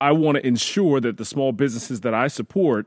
I 0.00 0.12
want 0.12 0.36
to 0.36 0.46
ensure 0.46 1.00
that 1.00 1.16
the 1.16 1.24
small 1.24 1.52
businesses 1.52 2.02
that 2.02 2.12
I 2.12 2.28
support 2.28 2.86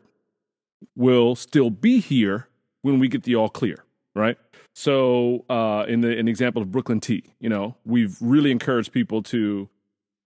will 0.95 1.35
still 1.35 1.69
be 1.69 1.99
here 1.99 2.47
when 2.81 2.99
we 2.99 3.07
get 3.07 3.23
the 3.23 3.35
all 3.35 3.49
clear, 3.49 3.83
right? 4.15 4.37
So, 4.79 5.43
uh, 5.49 5.85
in 5.87 6.01
the 6.01 6.19
an 6.19 6.27
example 6.27 6.61
of 6.61 6.71
Brooklyn 6.71 6.99
Tea, 6.99 7.23
you 7.39 7.49
know, 7.49 7.75
we've 7.83 8.15
really 8.21 8.51
encouraged 8.51 8.91
people 8.91 9.23
to 9.23 9.67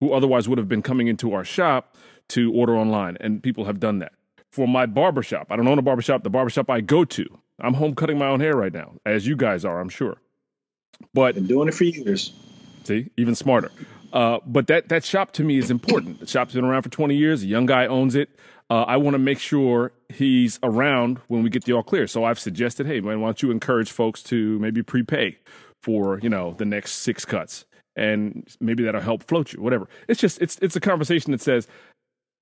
who 0.01 0.11
otherwise 0.11 0.49
would 0.49 0.57
have 0.57 0.67
been 0.67 0.81
coming 0.81 1.07
into 1.07 1.31
our 1.31 1.45
shop 1.45 1.95
to 2.27 2.51
order 2.51 2.75
online, 2.75 3.15
and 3.21 3.41
people 3.41 3.63
have 3.63 3.79
done 3.79 3.99
that. 3.99 4.11
for 4.51 4.67
my 4.67 4.85
barbershop. 4.85 5.47
I 5.51 5.55
don't 5.55 5.69
own 5.69 5.79
a 5.79 5.81
barbershop. 5.81 6.23
The 6.23 6.29
barbershop 6.29 6.69
I 6.69 6.81
go 6.81 7.05
to, 7.05 7.25
I'm 7.61 7.75
home 7.75 7.95
cutting 7.95 8.17
my 8.17 8.27
own 8.27 8.41
hair 8.41 8.53
right 8.57 8.73
now, 8.73 8.95
as 9.05 9.25
you 9.25 9.37
guys 9.37 9.63
are, 9.63 9.79
I'm 9.79 9.87
sure. 9.87 10.17
But 11.13 11.35
Been 11.35 11.47
doing 11.47 11.69
it 11.69 11.73
for 11.73 11.85
years. 11.85 12.33
See, 12.83 13.09
even 13.15 13.35
smarter. 13.35 13.71
Uh, 14.11 14.39
but 14.45 14.67
that 14.67 14.89
that 14.89 15.05
shop 15.05 15.31
to 15.33 15.45
me 15.45 15.59
is 15.59 15.71
important. 15.71 16.19
The 16.19 16.27
shop's 16.27 16.53
been 16.53 16.65
around 16.65 16.81
for 16.81 16.89
20 16.89 17.15
years. 17.15 17.41
A 17.43 17.47
young 17.47 17.67
guy 17.67 17.85
owns 17.87 18.15
it. 18.15 18.29
Uh, 18.69 18.83
I 18.83 18.97
want 18.97 19.15
to 19.15 19.19
make 19.19 19.39
sure 19.39 19.93
he's 20.11 20.59
around 20.63 21.19
when 21.27 21.43
we 21.43 21.49
get 21.49 21.65
the 21.65 21.73
all 21.73 21.83
clear. 21.83 22.07
So 22.07 22.23
I've 22.23 22.39
suggested, 22.39 22.85
hey 22.85 23.01
man, 23.01 23.21
why 23.21 23.27
don't 23.27 23.41
you 23.41 23.51
encourage 23.51 23.91
folks 23.91 24.21
to 24.23 24.59
maybe 24.59 24.83
prepay 24.83 25.37
for 25.81 26.19
you 26.19 26.29
know 26.29 26.53
the 26.57 26.65
next 26.65 26.95
six 26.95 27.25
cuts, 27.25 27.65
and 27.95 28.47
maybe 28.59 28.83
that'll 28.83 29.01
help 29.01 29.23
float 29.23 29.53
you. 29.53 29.61
Whatever. 29.61 29.87
It's 30.07 30.19
just 30.19 30.41
it's 30.41 30.57
it's 30.61 30.75
a 30.75 30.79
conversation 30.79 31.31
that 31.31 31.41
says 31.41 31.67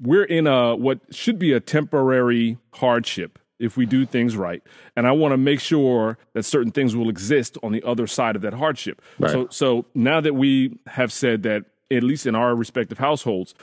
we're 0.02 0.24
in 0.24 0.48
a 0.48 0.76
what 0.76 1.00
should 1.12 1.40
be 1.40 1.54
a 1.54 1.60
temporary 1.60 2.58
hardship 2.74 3.40
if 3.60 3.76
we 3.76 3.86
do 3.86 4.06
things 4.06 4.38
right. 4.38 4.64
And 4.96 5.06
I 5.06 5.12
want 5.12 5.34
to 5.34 5.38
make 5.38 5.60
sure 5.60 6.18
that 6.34 6.44
certain 6.44 6.72
things 6.72 6.96
will 6.96 7.10
exist 7.10 7.58
on 7.62 7.74
the 7.74 7.84
other 7.84 8.08
side 8.08 8.36
of 8.36 8.42
that 8.44 8.54
hardship. 8.54 9.02
Right. 9.20 9.32
So 9.32 9.48
so 9.50 9.86
now 9.94 10.22
that 10.22 10.34
we 10.34 10.78
have 10.88 11.12
said 11.12 11.44
that 11.44 11.66
at 11.92 12.04
least 12.04 12.26
in 12.26 12.36
our 12.36 12.56
respective 12.56 13.00
households, 13.00 13.56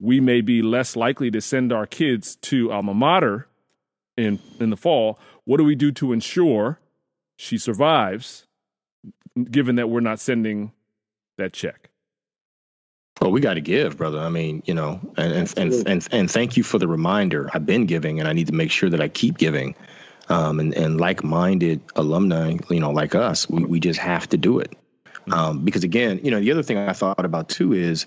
we 0.00 0.20
may 0.20 0.40
be 0.40 0.62
less 0.62 0.96
likely 0.96 1.30
to 1.30 1.40
send 1.40 1.72
our 1.72 1.86
kids 1.86 2.36
to 2.36 2.72
alma 2.72 2.94
mater 2.94 3.46
in 4.16 4.38
in 4.60 4.70
the 4.70 4.76
fall, 4.76 5.18
what 5.44 5.58
do 5.58 5.64
we 5.64 5.74
do 5.74 5.92
to 5.92 6.12
ensure 6.12 6.78
she 7.36 7.58
survives 7.58 8.46
given 9.50 9.76
that 9.76 9.88
we're 9.88 10.00
not 10.00 10.20
sending 10.20 10.72
that 11.38 11.52
check? 11.52 11.90
Well, 13.20 13.30
we 13.30 13.40
got 13.40 13.54
to 13.54 13.60
give, 13.60 13.96
brother. 13.96 14.18
I 14.18 14.28
mean, 14.28 14.62
you 14.66 14.74
know, 14.74 15.00
and 15.16 15.32
and, 15.32 15.54
and 15.56 15.88
and 15.88 16.08
and 16.10 16.30
thank 16.30 16.56
you 16.56 16.62
for 16.62 16.78
the 16.78 16.88
reminder. 16.88 17.48
I've 17.54 17.66
been 17.66 17.86
giving, 17.86 18.18
and 18.18 18.28
I 18.28 18.32
need 18.32 18.48
to 18.48 18.54
make 18.54 18.70
sure 18.70 18.90
that 18.90 19.00
I 19.00 19.08
keep 19.08 19.38
giving. 19.38 19.74
Um, 20.28 20.58
and 20.58 20.74
and 20.74 20.98
like-minded 20.98 21.82
alumni, 21.96 22.56
you 22.70 22.80
know, 22.80 22.90
like 22.90 23.14
us, 23.14 23.48
we 23.48 23.64
we 23.64 23.78
just 23.78 24.00
have 24.00 24.28
to 24.30 24.36
do 24.36 24.58
it. 24.58 24.74
Um, 25.30 25.64
because 25.64 25.84
again, 25.84 26.18
you 26.22 26.30
know, 26.30 26.40
the 26.40 26.50
other 26.50 26.62
thing 26.62 26.78
I 26.78 26.92
thought 26.92 27.24
about 27.24 27.48
too 27.48 27.72
is, 27.72 28.06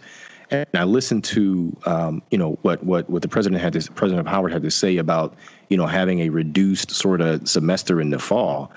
and 0.50 0.68
I 0.74 0.84
listened 0.84 1.24
to, 1.26 1.76
um, 1.86 2.22
you 2.32 2.38
know, 2.38 2.58
what 2.62 2.84
what 2.84 3.10
what 3.10 3.22
the 3.22 3.28
president 3.28 3.62
had 3.62 3.74
to 3.74 3.92
President 3.92 4.26
of 4.26 4.32
Howard 4.32 4.54
had 4.54 4.64
to 4.64 4.72
say 4.72 4.98
about, 4.98 5.36
you 5.70 5.78
know, 5.78 5.88
having 5.88 6.22
a 6.22 6.30
reduced 6.30 6.92
sort 6.92 7.22
of 7.22 7.48
semester 7.48 8.00
in 8.00 8.10
the 8.10 8.20
fall. 8.20 8.72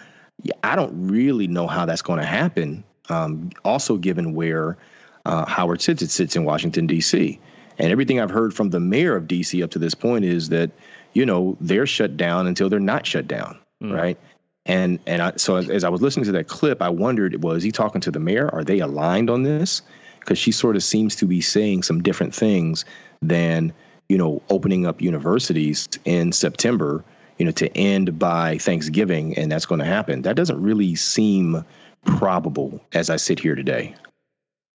I 0.63 0.75
don't 0.75 1.09
really 1.09 1.47
know 1.47 1.67
how 1.67 1.85
that's 1.87 2.03
going 2.03 2.19
to 2.19 2.27
happen. 2.27 2.83
Um, 3.09 3.51
also, 3.65 3.97
given 3.97 4.35
where 4.35 4.79
uh, 5.27 5.45
Howard 5.47 5.83
sits, 5.83 6.03
it 6.03 6.11
sits 6.11 6.35
in 6.35 6.45
Washington 6.45 6.87
D.C. 6.87 7.39
And 7.79 7.93
everything 7.93 8.21
I've 8.21 8.31
heard 8.31 8.53
from 8.55 8.71
the 8.71 8.81
mayor 8.81 9.17
of 9.17 9.29
D.C. 9.29 9.63
up 9.63 9.71
to 9.71 9.79
this 9.79 9.95
point 9.95 10.25
is 10.25 10.49
that, 10.51 10.71
you 11.13 11.25
know, 11.25 11.57
they're 11.61 11.87
shut 11.87 12.17
down 12.17 12.47
until 12.47 12.69
they're 12.69 12.81
not 12.81 13.07
shut 13.07 13.27
down, 13.27 13.59
right? 13.93 14.19
And 14.67 14.99
and 15.07 15.23
I, 15.23 15.33
so 15.37 15.57
as, 15.57 15.71
as 15.71 15.85
I 15.85 15.89
was 15.89 16.03
listening 16.03 16.27
to 16.27 16.33
that 16.33 16.49
clip, 16.49 16.83
I 16.83 16.89
wondered, 16.89 17.43
was 17.43 17.63
he 17.63 17.73
talking 17.73 18.01
to 18.03 18.11
the 18.11 18.21
mayor? 18.21 18.49
Are 18.53 18.65
they 18.65 18.81
aligned 18.81 19.31
on 19.31 19.43
this? 19.43 19.83
Because 20.21 20.39
she 20.39 20.53
sort 20.53 20.77
of 20.77 20.83
seems 20.83 21.17
to 21.17 21.27
be 21.27 21.41
saying 21.41 21.83
some 21.83 22.03
different 22.03 22.35
things 22.35 22.85
than 23.23 23.73
you 24.09 24.19
know 24.19 24.43
opening 24.51 24.87
up 24.87 25.01
universities 25.03 25.89
in 26.05 26.33
September, 26.33 27.05
you 27.39 27.45
know, 27.45 27.53
to 27.53 27.69
end 27.77 28.19
by 28.19 28.59
Thanksgiving, 28.59 29.37
and 29.37 29.51
that's 29.51 29.67
going 29.67 29.81
to 29.81 29.85
happen. 29.85 30.23
That 30.23 30.37
doesn't 30.37 30.61
really 30.61 30.95
seem 30.95 31.65
probable 32.05 32.81
as 32.93 33.11
I 33.11 33.17
sit 33.17 33.39
here 33.39 33.55
today. 33.55 33.95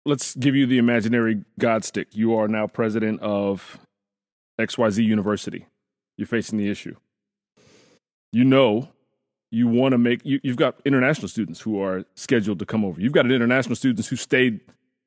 let's 0.07 0.35
give 0.35 0.57
you 0.57 0.67
the 0.67 0.79
imaginary 0.79 1.45
God 1.59 1.85
stick. 1.85 2.09
You 2.13 2.35
are 2.37 2.49
now 2.49 2.67
president 2.67 3.21
of 3.21 3.79
XYZ 4.61 5.05
University. 5.05 5.67
You're 6.17 6.27
facing 6.27 6.59
the 6.59 6.71
issue. 6.71 6.97
You 8.33 8.45
know, 8.45 8.89
you 9.51 9.67
want 9.67 9.93
to 9.93 9.99
make, 9.99 10.25
you, 10.25 10.41
you've 10.43 10.57
got 10.57 10.77
international 10.85 11.29
students 11.29 11.61
who 11.61 11.83
are 11.83 12.05
scheduled 12.15 12.59
to 12.61 12.67
come 12.67 12.85
over. 12.85 13.01
You've 13.01 13.13
got 13.13 13.31
international 13.31 13.77
students 13.77 14.09
who 14.09 14.17
stayed, 14.17 14.61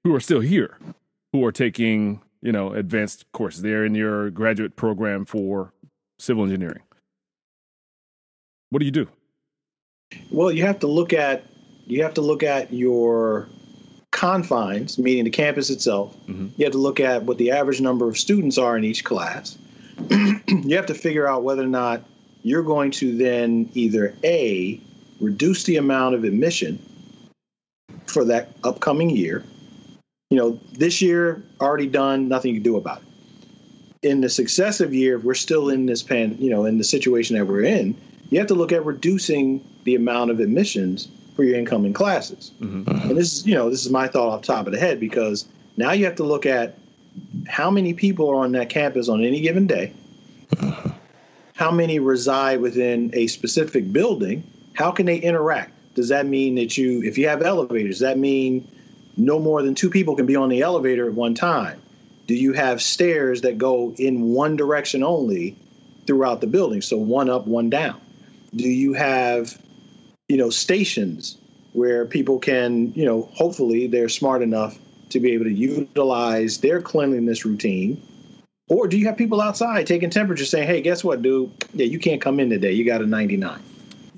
who 0.04 0.14
are 0.14 0.20
still 0.20 0.42
here, 0.42 0.78
who 1.32 1.44
are 1.46 1.52
taking, 1.52 2.22
you 2.42 2.52
know, 2.52 2.74
advanced 2.74 3.26
courses. 3.32 3.62
They're 3.62 3.86
in 3.86 3.96
your 3.96 4.30
graduate 4.30 4.76
program 4.76 5.26
for 5.26 5.74
civil 6.20 6.44
engineering. 6.44 6.84
What 8.70 8.80
do 8.80 8.86
you 8.86 8.92
do? 8.92 9.08
Well, 10.32 10.52
you 10.52 10.64
have 10.64 10.80
to 10.80 10.88
look 10.88 11.14
at 11.14 11.46
you 11.86 12.02
have 12.04 12.14
to 12.14 12.22
look 12.22 12.44
at 12.44 12.72
your 12.72 13.50
confines, 14.12 14.98
meaning 14.98 15.26
the 15.26 15.30
campus 15.30 15.70
itself. 15.70 16.16
Mhm. 16.28 16.52
You 16.58 16.66
have 16.66 16.72
to 16.74 16.78
look 16.78 17.00
at 17.00 17.24
what 17.24 17.38
the 17.38 17.52
average 17.52 17.82
number 17.82 18.08
of 18.08 18.18
students 18.18 18.58
are 18.58 18.78
in 18.78 18.84
each 18.84 19.04
class. 19.04 19.58
you 20.10 20.76
have 20.76 20.86
to 20.86 20.94
figure 20.94 21.28
out 21.28 21.44
whether 21.44 21.64
or 21.64 21.68
not 21.68 22.04
you're 22.42 22.64
going 22.64 22.92
to 22.92 23.16
then 23.18 23.70
either 23.74 24.14
a 24.24 24.80
reduce 25.20 25.64
the 25.64 25.78
amount 25.78 26.16
of 26.16 26.24
admission 26.24 26.80
for 28.06 28.24
that 28.26 28.50
upcoming 28.64 29.10
year. 29.10 29.44
You 30.34 30.40
know, 30.40 30.60
this 30.72 31.00
year 31.00 31.44
already 31.62 31.86
done, 31.86 32.28
nothing 32.28 32.56
you 32.56 32.60
can 32.60 32.63
do 32.63 32.75
about 32.75 33.04
it. 33.04 34.10
In 34.10 34.22
the 34.22 34.30
successive 34.30 34.92
year, 34.92 35.18
if 35.18 35.24
we're 35.24 35.36
still 35.36 35.70
in 35.70 35.86
this 35.86 36.02
pan, 36.02 36.38
you 36.40 36.50
know, 36.50 36.66
in 36.66 36.80
the 36.80 36.84
situation 36.84 37.38
that 37.38 37.46
we're 37.46 37.62
in, 37.62 37.96
you 38.32 38.40
have 38.40 38.48
to 38.48 38.56
look 38.56 38.72
at 38.72 38.84
reducing 38.84 39.63
the 39.84 39.94
amount 39.94 40.32
of 40.32 40.40
admissions 40.40 41.08
for 41.36 41.44
your 41.44 41.56
incoming 41.56 41.94
classes. 41.94 42.52
Mm-hmm. 42.62 42.82
Mm-hmm. 42.82 43.10
And 43.10 43.16
this 43.16 43.32
is, 43.32 43.46
you 43.46 43.54
know, 43.54 43.70
this 43.70 43.86
is 43.86 43.92
my 43.92 44.08
thought 44.08 44.30
off 44.30 44.42
the 44.42 44.48
top 44.48 44.66
of 44.66 44.74
the 44.74 44.80
head 44.80 45.00
because 45.00 45.48
now 45.78 45.92
you 45.92 46.04
have 46.06 46.16
to 46.16 46.24
look 46.24 46.48
at 46.48 46.80
how 47.48 47.70
many 47.70 47.94
people 47.94 48.28
are 48.28 48.38
on 48.38 48.54
that 48.54 48.70
campus 48.70 49.10
on 49.10 49.24
any 49.24 49.40
given 49.40 49.68
day, 49.68 49.94
mm-hmm. 50.56 50.90
how 51.54 51.70
many 51.70 52.00
reside 52.00 52.60
within 52.60 53.12
a 53.13 53.28
specific 53.28 53.94
building, 53.94 54.42
how 54.74 54.90
can 54.90 55.06
they 55.06 55.18
interact? 55.18 55.74
Does 55.94 56.10
that 56.10 56.25
mean 56.25 56.56
that 56.56 56.75
you, 56.75 57.04
if 57.04 57.20
you 57.20 57.28
have 57.28 57.44
elevators, 57.44 58.00
does 58.00 58.00
that 58.00 58.18
mean 58.18 58.68
no 59.17 59.39
more 59.39 59.62
than 59.62 59.75
two 59.75 59.89
people 59.89 60.15
can 60.15 60.25
be 60.25 60.36
on 60.36 60.50
the 60.50 60.62
elevator 60.62 61.08
at 61.08 61.13
one 61.13 61.36
time? 61.36 61.82
Do 62.27 62.36
you 62.36 62.53
have 62.53 62.82
stairs 62.82 63.41
that 63.41 63.58
go 63.58 63.93
in 63.98 64.29
one 64.29 64.55
direction 64.55 65.03
only 65.03 65.58
throughout 66.08 66.41
the 66.41 66.48
building? 66.48 66.82
So 66.82 66.98
one 66.98 67.29
up, 67.29 67.48
one 67.48 67.70
down. 67.70 68.00
Do 68.55 68.67
you 68.70 68.93
have, 68.93 69.60
you 70.29 70.38
know, 70.38 70.50
stations 70.50 71.38
where 71.74 72.05
people 72.05 72.39
can, 72.39 72.93
you 72.93 73.05
know, 73.05 73.29
hopefully 73.34 73.88
they're 73.88 74.10
smart 74.10 74.41
enough 74.41 74.77
to 75.10 75.20
be 75.20 75.32
able 75.34 75.46
to 75.46 75.53
utilize 75.53 76.60
their 76.60 76.82
cleanliness 76.82 77.46
routine? 77.46 78.01
Or 78.70 78.88
do 78.88 78.98
you 78.98 79.08
have 79.08 79.17
people 79.17 79.41
outside 79.41 79.86
taking 79.88 80.10
temperature 80.10 80.46
saying, 80.46 80.67
hey, 80.67 80.82
guess 80.82 81.03
what, 81.03 81.22
dude? 81.22 81.51
Yeah, 81.74 81.86
you 81.86 82.00
can't 82.00 82.22
come 82.22 82.39
in 82.39 82.50
today. 82.50 82.72
You 82.72 82.86
got 82.86 83.01
a 83.01 83.05
99. 83.05 83.62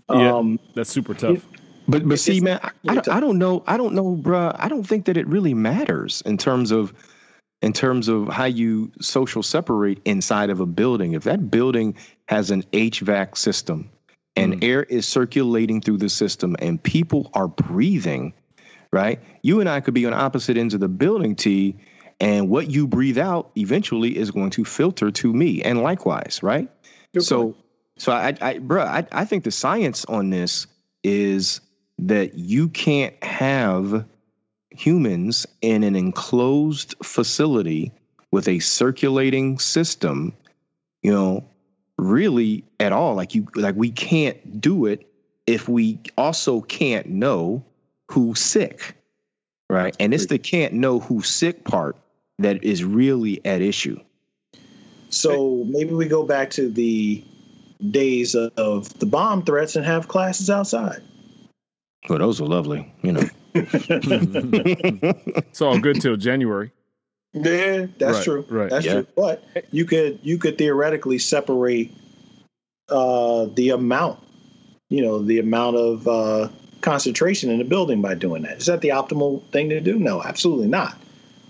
Yeah. 0.10 0.36
Um, 0.36 0.60
That's 0.76 0.92
super 0.92 1.14
tough. 1.14 1.44
But 1.88 2.08
but 2.08 2.20
see, 2.20 2.40
man, 2.40 2.60
I, 2.64 2.72
I, 2.88 2.94
don't, 2.96 3.04
tough. 3.04 3.16
I 3.16 3.20
don't 3.20 3.38
know. 3.38 3.64
I 3.68 3.78
don't 3.78 3.94
know, 3.94 4.16
bruh. 4.16 4.56
I 4.58 4.68
don't 4.68 4.84
think 4.84 5.06
that 5.06 5.18
it 5.18 5.28
really 5.28 5.54
matters 5.54 6.22
in 6.26 6.38
terms 6.38 6.72
of 6.72 6.94
in 7.62 7.74
terms 7.74 8.08
of 8.08 8.28
how 8.28 8.46
you 8.46 8.92
social 9.02 9.44
separate 9.44 10.00
inside 10.06 10.50
of 10.50 10.60
a 10.60 10.66
building. 10.66 11.14
If 11.14 11.24
that 11.24 11.50
building 11.50 11.96
has 12.28 12.52
an 12.52 12.64
HVAC 12.74 13.38
system 13.38 13.90
and 14.36 14.56
mm. 14.56 14.64
air 14.64 14.84
is 14.84 15.08
circulating 15.08 15.82
through 15.82 15.98
the 15.98 16.10
system 16.10 16.56
and 16.60 16.82
people 16.82 17.30
are 17.34 17.48
breathing, 17.48 18.34
right? 18.92 19.20
You 19.42 19.60
and 19.62 19.70
I 19.70 19.80
could 19.80 19.94
be 19.94 20.06
on 20.06 20.14
opposite 20.14 20.58
ends 20.58 20.74
of 20.74 20.80
the 20.80 20.88
building, 20.88 21.36
T, 21.36 21.76
and 22.20 22.50
what 22.50 22.70
you 22.70 22.88
breathe 22.88 23.18
out 23.18 23.52
eventually 23.58 24.18
is 24.18 24.32
going 24.32 24.52
to 24.52 24.66
filter 24.66 25.12
to 25.12 25.34
me, 25.34 25.62
and 25.62 25.82
likewise, 25.82 26.40
right? 26.42 26.70
Good 27.14 27.24
so, 27.24 27.44
point. 27.44 27.58
so 27.98 28.12
I, 28.12 28.28
I, 28.42 28.54
bruh, 28.60 28.86
I, 28.86 29.06
I 29.12 29.26
think 29.26 29.44
the 29.44 29.52
science 29.52 30.06
on 30.06 30.30
this 30.30 30.68
is 31.04 31.62
that 32.00 32.36
you 32.36 32.70
can't 32.70 33.22
have 33.24 34.06
humans 34.70 35.48
in 35.62 35.84
an 35.84 35.96
enclosed 35.96 36.96
facility 37.02 37.92
with 38.32 38.48
a 38.48 38.60
circulating 38.60 39.60
system, 39.60 40.34
you 41.02 41.12
know, 41.12 41.46
really 41.98 42.66
at 42.80 42.92
all. 42.92 43.16
Like 43.16 43.36
you, 43.36 43.48
like 43.56 43.76
we 43.76 43.92
can't 43.92 44.60
do 44.60 44.86
it 44.86 45.10
if 45.48 45.70
we 45.70 46.00
also 46.18 46.62
can't 46.62 47.08
know 47.08 47.64
who's 48.12 48.40
sick, 48.40 48.96
right? 49.70 49.96
And 50.00 50.14
it's 50.14 50.26
the 50.26 50.38
can't 50.38 50.74
know 50.74 51.00
who's 51.00 51.30
sick 51.30 51.64
part 51.64 51.96
that 52.40 52.64
is 52.64 52.84
really 52.84 53.44
at 53.46 53.62
issue. 53.62 54.00
So 55.10 55.64
maybe 55.66 55.94
we 55.94 56.08
go 56.08 56.26
back 56.26 56.52
to 56.52 56.70
the 56.70 57.24
days 57.90 58.36
of 58.36 59.00
the 59.00 59.06
bomb 59.06 59.44
threats 59.44 59.76
and 59.76 59.86
have 59.86 60.08
classes 60.08 60.50
outside. 60.50 61.02
Well, 62.10 62.20
those 62.20 62.42
are 62.42 62.46
lovely, 62.46 62.92
you 63.02 63.14
know. 63.14 63.24
It's 63.56 65.62
all 65.62 65.80
good 65.80 66.02
till 66.02 66.18
January. 66.18 66.72
Yeah, 67.34 67.88
that's 67.98 68.18
Right, 68.18 68.24
true. 68.24 68.46
right. 68.50 68.70
That's 68.70 68.86
Yeah. 68.86 68.94
true. 68.94 69.08
But 69.16 69.44
you 69.72 69.86
could 69.86 70.20
you 70.24 70.38
could 70.38 70.58
theoretically 70.58 71.18
separate 71.20 71.92
uh, 72.90 73.46
the 73.56 73.70
amount, 73.70 74.20
you 74.90 75.02
know, 75.02 75.20
the 75.20 75.40
amount 75.40 75.78
of 75.78 76.08
uh, 76.08 76.50
concentration 76.82 77.50
in 77.50 77.58
the 77.58 77.64
building 77.66 78.02
by 78.02 78.16
doing 78.16 78.44
that. 78.44 78.58
Is 78.58 78.66
that 78.68 78.82
the 78.82 78.90
optimal 78.90 79.42
thing 79.52 79.70
to 79.70 79.82
do? 79.82 79.98
No, 79.98 80.22
absolutely 80.24 80.68
not. 80.68 80.98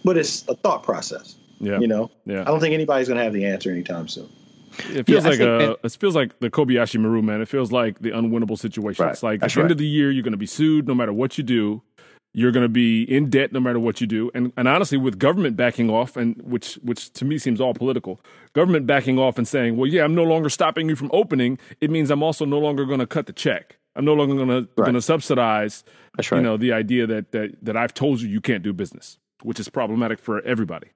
But 0.04 0.18
it's 0.18 0.48
a 0.48 0.56
thought 0.56 0.84
process. 0.84 1.36
Yeah. 1.60 1.80
You 1.80 1.88
know, 1.88 2.12
Yeah. 2.26 2.42
I 2.42 2.46
don't 2.46 2.60
think 2.60 2.74
anybody's 2.74 3.08
going 3.08 3.18
to 3.18 3.24
have 3.24 3.34
the 3.34 3.46
answer 3.46 3.72
anytime 3.72 4.08
soon. 4.08 4.30
It 4.94 5.06
feels 5.06 5.24
Yeah, 5.24 5.30
like 5.30 5.40
a. 5.40 5.78
It 5.84 5.92
feels 6.00 6.16
like 6.16 6.40
the 6.40 6.50
Kobayashi 6.50 7.00
Maru 7.00 7.22
man. 7.22 7.42
It 7.42 7.48
feels 7.48 7.72
like 7.72 8.00
the 8.00 8.12
unwinnable 8.12 8.58
situation. 8.58 9.06
Right. 9.06 9.12
It's 9.14 9.24
like 9.24 9.42
That's 9.42 9.54
at 9.54 9.56
the 9.56 9.62
end 9.64 9.72
of 9.72 9.78
the 9.78 9.88
year, 9.88 10.12
you're 10.12 10.24
going 10.24 10.32
to 10.34 10.38
be 10.38 10.46
sued 10.46 10.88
no 10.88 10.94
matter 10.96 11.14
what 11.14 11.38
you 11.38 11.44
do. 11.44 11.82
You're 12.38 12.52
going 12.52 12.66
to 12.66 12.70
be 12.70 13.04
in 13.04 13.30
debt 13.30 13.54
no 13.54 13.62
matter 13.62 13.80
what 13.80 14.02
you 14.02 14.08
do. 14.08 14.30
And 14.34 14.52
and 14.58 14.68
honestly, 14.68 14.98
with 14.98 15.18
government 15.18 15.56
backing 15.56 15.90
off, 15.90 16.18
and 16.18 16.36
which 16.44 16.76
which 16.84 17.12
to 17.14 17.24
me 17.26 17.38
seems 17.38 17.62
all 17.62 17.74
political, 17.74 18.20
government 18.54 18.86
backing 18.86 19.18
off 19.18 19.38
and 19.38 19.48
saying, 19.48 19.78
well, 19.78 19.90
yeah, 19.90 20.04
I'm 20.04 20.14
no 20.16 20.24
longer 20.24 20.50
stopping 20.50 20.90
you 20.90 20.98
from 20.98 21.10
opening. 21.14 21.58
It 21.80 21.90
means 21.90 22.12
I'm 22.12 22.22
also 22.24 22.44
no 22.44 22.60
longer 22.60 22.84
going 22.86 23.00
to 23.00 23.08
cut 23.08 23.28
the 23.28 23.34
check. 23.34 23.78
I'm 23.96 24.04
no 24.04 24.14
longer 24.14 24.36
going 24.36 24.50
to 24.50 24.56
Right. 24.76 24.86
going 24.86 24.96
to 24.96 25.02
subsidize. 25.02 25.86
That's 26.18 26.30
right. 26.30 26.40
You 26.40 26.44
know 26.44 26.58
the 26.58 26.74
idea 26.74 27.08
that 27.08 27.32
that 27.32 27.56
that 27.62 27.78
I've 27.78 27.94
told 27.94 28.20
you 28.20 28.28
you 28.28 28.42
can't 28.42 28.64
do 28.64 28.74
business, 28.74 29.18
which 29.42 29.58
is 29.58 29.70
problematic 29.70 30.20
for 30.20 30.42
everybody. 30.42 30.88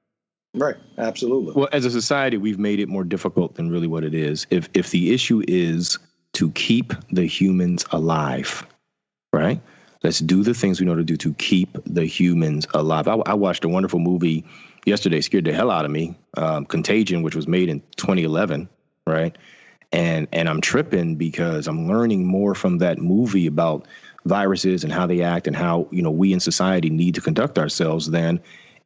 Right. 0.54 0.76
Absolutely. 0.98 1.54
Well, 1.56 1.70
as 1.72 1.86
a 1.86 1.92
society, 1.92 2.38
we've 2.38 2.60
made 2.60 2.80
it 2.80 2.90
more 2.90 3.04
difficult 3.04 3.56
than 3.56 3.70
really 3.70 3.88
what 3.88 4.04
it 4.04 4.14
is. 4.14 4.48
If 4.50 4.70
if 4.74 4.90
the 4.90 5.14
issue 5.14 5.44
is 5.48 6.00
to 6.34 6.52
keep 6.52 6.94
the 7.12 7.26
humans 7.26 7.86
alive, 7.92 8.66
right? 9.32 9.62
Let's 10.04 10.20
do 10.20 10.44
the 10.44 10.54
things 10.54 10.80
we 10.80 10.86
know 10.86 10.96
to 10.96 11.04
do 11.04 11.18
to 11.18 11.34
keep 11.34 11.78
the 11.86 12.06
humans 12.06 12.66
alive. 12.74 13.08
I, 13.08 13.16
I 13.26 13.34
watched 13.34 13.66
a 13.66 13.70
wonderful 13.70 14.00
movie 14.00 14.46
yesterday, 14.86 15.22
scared 15.22 15.46
the 15.46 15.54
hell 15.54 15.70
out 15.70 15.86
of 15.86 15.92
me. 15.92 16.16
Um, 16.38 16.66
Contagion, 16.66 17.22
which 17.22 17.36
was 17.36 17.48
made 17.48 17.70
in 17.70 17.82
2011, 17.98 18.70
right? 19.06 19.38
And 19.92 20.28
and 20.32 20.50
I'm 20.50 20.62
tripping 20.62 21.16
because 21.16 21.68
I'm 21.68 21.88
learning 21.88 22.26
more 22.26 22.56
from 22.56 22.80
that 22.80 22.98
movie 22.98 23.48
about 23.48 23.88
viruses 24.26 24.84
and 24.84 24.92
how 24.92 25.06
they 25.06 25.22
act 25.22 25.48
and 25.48 25.56
how 25.56 25.88
you 25.92 26.02
know 26.02 26.12
we 26.12 26.34
in 26.34 26.40
society 26.40 26.90
need 26.90 27.16
to 27.16 27.22
conduct 27.22 27.58
ourselves 27.60 28.10
than 28.10 28.40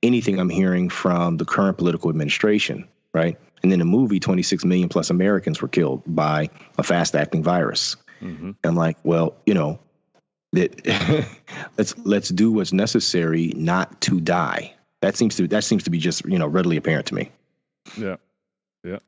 anything 0.04 0.40
I'm 0.40 0.50
hearing 0.50 0.90
from 0.90 1.38
the 1.38 1.46
current 1.46 1.78
political 1.78 2.10
administration, 2.10 2.88
right? 3.14 3.38
And 3.64 3.72
in 3.72 3.80
the 3.80 3.86
movie, 3.86 4.20
26 4.20 4.66
million 4.66 4.90
plus 4.90 5.10
Americans 5.10 5.62
were 5.62 5.70
killed 5.70 6.04
by 6.06 6.50
a 6.78 6.84
fast 6.84 7.16
acting 7.16 7.44
virus. 7.44 7.96
I'm 8.64 8.76
like, 8.76 8.98
well, 9.04 9.36
you 9.46 9.54
know, 9.54 9.80
that 10.54 11.28
let's 11.78 11.98
let's 12.00 12.30
do 12.30 12.52
what's 12.52 12.74
necessary 12.74 13.54
not 13.56 14.02
to 14.02 14.20
die. 14.20 14.74
That 15.02 15.18
seems 15.18 15.36
to 15.38 15.48
that 15.50 15.64
seems 15.64 15.84
to 15.84 15.90
be 15.90 15.98
just 15.98 16.26
you 16.26 16.40
know 16.40 16.48
readily 16.48 16.78
apparent 16.78 17.08
to 17.08 17.16
me. 17.16 17.32
Yeah. 17.98 18.16
Yeah. 18.84 19.00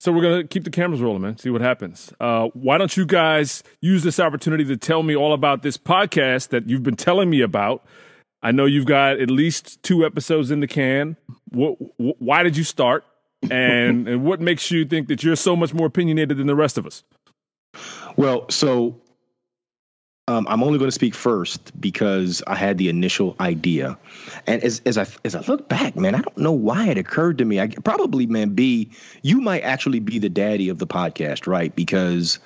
So 0.00 0.12
we're 0.12 0.22
gonna 0.22 0.44
keep 0.44 0.64
the 0.64 0.70
cameras 0.70 1.00
rolling, 1.00 1.22
man. 1.22 1.38
See 1.38 1.50
what 1.50 1.62
happens. 1.62 2.12
Uh, 2.20 2.48
why 2.52 2.76
don't 2.76 2.94
you 2.96 3.06
guys 3.06 3.62
use 3.80 4.02
this 4.02 4.20
opportunity 4.20 4.64
to 4.66 4.76
tell 4.76 5.02
me 5.02 5.16
all 5.16 5.32
about 5.32 5.62
this 5.62 5.78
podcast 5.78 6.48
that 6.48 6.68
you've 6.68 6.82
been 6.82 6.96
telling 6.96 7.30
me 7.30 7.40
about? 7.40 7.84
I 8.44 8.52
know 8.52 8.66
you've 8.66 8.84
got 8.84 9.18
at 9.20 9.30
least 9.30 9.82
two 9.82 10.04
episodes 10.04 10.50
in 10.50 10.60
the 10.60 10.66
can. 10.66 11.16
What, 11.48 11.76
wh- 11.96 12.20
why 12.20 12.42
did 12.42 12.56
you 12.56 12.62
start? 12.62 13.04
And 13.50 14.08
and 14.08 14.24
what 14.24 14.40
makes 14.40 14.70
you 14.70 14.84
think 14.84 15.08
that 15.08 15.22
you're 15.22 15.36
so 15.36 15.56
much 15.56 15.74
more 15.74 15.86
opinionated 15.86 16.36
than 16.36 16.46
the 16.46 16.54
rest 16.54 16.78
of 16.78 16.86
us? 16.86 17.02
Well, 18.16 18.48
so 18.50 19.00
um, 20.28 20.46
I'm 20.48 20.62
only 20.62 20.78
going 20.78 20.88
to 20.88 20.94
speak 20.94 21.14
first 21.14 21.78
because 21.78 22.42
I 22.46 22.54
had 22.54 22.78
the 22.78 22.88
initial 22.88 23.36
idea, 23.40 23.98
and 24.46 24.62
as 24.62 24.80
as 24.86 24.96
I 24.96 25.06
as 25.24 25.34
I 25.34 25.40
look 25.40 25.68
back, 25.68 25.96
man, 25.96 26.14
I 26.14 26.22
don't 26.22 26.38
know 26.38 26.52
why 26.52 26.88
it 26.88 26.96
occurred 26.96 27.38
to 27.38 27.44
me. 27.44 27.60
I 27.60 27.68
probably, 27.68 28.26
man, 28.26 28.50
B, 28.50 28.90
you 29.22 29.40
might 29.40 29.60
actually 29.60 30.00
be 30.00 30.18
the 30.18 30.30
daddy 30.30 30.70
of 30.70 30.78
the 30.78 30.86
podcast, 30.86 31.46
right? 31.46 31.74
Because 31.74 32.38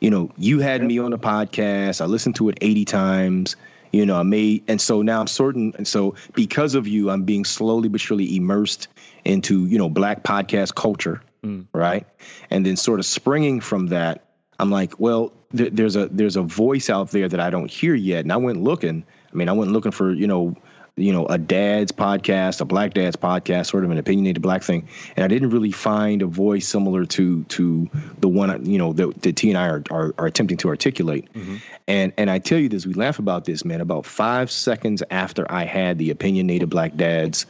you 0.00 0.10
know 0.10 0.30
you 0.38 0.60
had 0.60 0.82
me 0.82 0.98
on 0.98 1.10
the 1.10 1.18
podcast. 1.18 2.00
I 2.00 2.06
listened 2.06 2.36
to 2.36 2.48
it 2.48 2.56
80 2.62 2.84
times. 2.86 3.56
You 3.92 4.06
know, 4.06 4.16
I 4.16 4.22
may 4.22 4.62
and 4.68 4.80
so 4.80 5.02
now 5.02 5.20
I'm 5.20 5.26
certain, 5.26 5.74
and 5.76 5.86
so 5.86 6.14
because 6.34 6.74
of 6.74 6.86
you, 6.86 7.10
I'm 7.10 7.24
being 7.24 7.44
slowly 7.44 7.88
but 7.88 8.00
surely 8.00 8.36
immersed 8.36 8.88
into 9.24 9.66
you 9.66 9.78
know 9.78 9.88
black 9.88 10.22
podcast 10.22 10.74
culture, 10.74 11.22
mm. 11.42 11.66
right? 11.72 12.06
And 12.50 12.64
then 12.64 12.76
sort 12.76 13.00
of 13.00 13.06
springing 13.06 13.60
from 13.60 13.88
that, 13.88 14.24
I'm 14.58 14.70
like, 14.70 14.98
well, 15.00 15.32
th- 15.56 15.72
there's 15.72 15.96
a 15.96 16.08
there's 16.08 16.36
a 16.36 16.42
voice 16.42 16.90
out 16.90 17.10
there 17.10 17.28
that 17.28 17.40
I 17.40 17.50
don't 17.50 17.70
hear 17.70 17.94
yet, 17.94 18.20
and 18.20 18.32
I 18.32 18.36
went 18.36 18.62
looking. 18.62 19.04
I 19.32 19.36
mean, 19.36 19.48
I 19.48 19.52
went 19.52 19.72
looking 19.72 19.92
for 19.92 20.12
you 20.12 20.26
know, 20.26 20.56
you 20.98 21.12
know, 21.12 21.26
a 21.26 21.38
dad's 21.38 21.92
podcast, 21.92 22.60
a 22.60 22.64
black 22.64 22.94
dad's 22.94 23.16
podcast, 23.16 23.66
sort 23.66 23.84
of 23.84 23.90
an 23.90 23.98
opinionated 23.98 24.42
black 24.42 24.62
thing, 24.62 24.88
and 25.16 25.24
I 25.24 25.28
didn't 25.28 25.50
really 25.50 25.72
find 25.72 26.22
a 26.22 26.26
voice 26.26 26.66
similar 26.66 27.04
to 27.06 27.44
to 27.44 27.90
the 28.18 28.28
one 28.28 28.66
you 28.66 28.78
know 28.78 28.92
that, 28.92 29.22
that 29.22 29.36
T 29.36 29.50
and 29.50 29.58
I 29.58 29.68
are, 29.68 29.82
are 29.90 30.14
are 30.18 30.26
attempting 30.26 30.58
to 30.58 30.68
articulate. 30.68 31.32
Mm-hmm. 31.32 31.56
And 31.86 32.12
and 32.16 32.30
I 32.30 32.38
tell 32.38 32.58
you 32.58 32.68
this, 32.68 32.86
we 32.86 32.94
laugh 32.94 33.18
about 33.18 33.44
this, 33.44 33.64
man. 33.64 33.80
About 33.80 34.06
five 34.06 34.50
seconds 34.50 35.02
after 35.10 35.50
I 35.50 35.64
had 35.64 35.98
the 35.98 36.10
opinionated 36.10 36.70
black 36.70 36.96
dads 36.96 37.46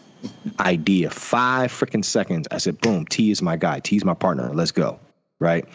idea, 0.58 1.10
five 1.10 1.70
freaking 1.70 2.04
seconds, 2.04 2.48
I 2.50 2.58
said, 2.58 2.80
"Boom, 2.80 3.06
T 3.06 3.30
is 3.30 3.42
my 3.42 3.56
guy. 3.56 3.80
T 3.80 3.96
is 3.96 4.04
my 4.04 4.14
partner. 4.14 4.50
Let's 4.54 4.72
go." 4.72 5.00
Right 5.40 5.66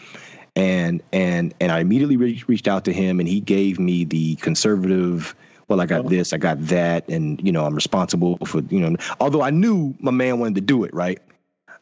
and 0.56 1.02
and 1.12 1.54
and 1.60 1.72
I 1.72 1.80
immediately 1.80 2.16
re- 2.16 2.42
reached 2.46 2.68
out 2.68 2.84
to 2.84 2.92
him, 2.92 3.20
and 3.20 3.28
he 3.28 3.40
gave 3.40 3.78
me 3.78 4.04
the 4.04 4.36
conservative. 4.36 5.34
Well, 5.68 5.80
I 5.80 5.86
got 5.86 6.08
this, 6.08 6.32
I 6.32 6.36
got 6.36 6.60
that, 6.66 7.08
and 7.08 7.40
you 7.44 7.52
know 7.52 7.64
I'm 7.64 7.74
responsible 7.74 8.36
for 8.44 8.60
you 8.68 8.80
know. 8.80 8.96
Although 9.20 9.42
I 9.42 9.50
knew 9.50 9.94
my 9.98 10.10
man 10.10 10.38
wanted 10.38 10.56
to 10.56 10.60
do 10.60 10.84
it, 10.84 10.92
right? 10.94 11.20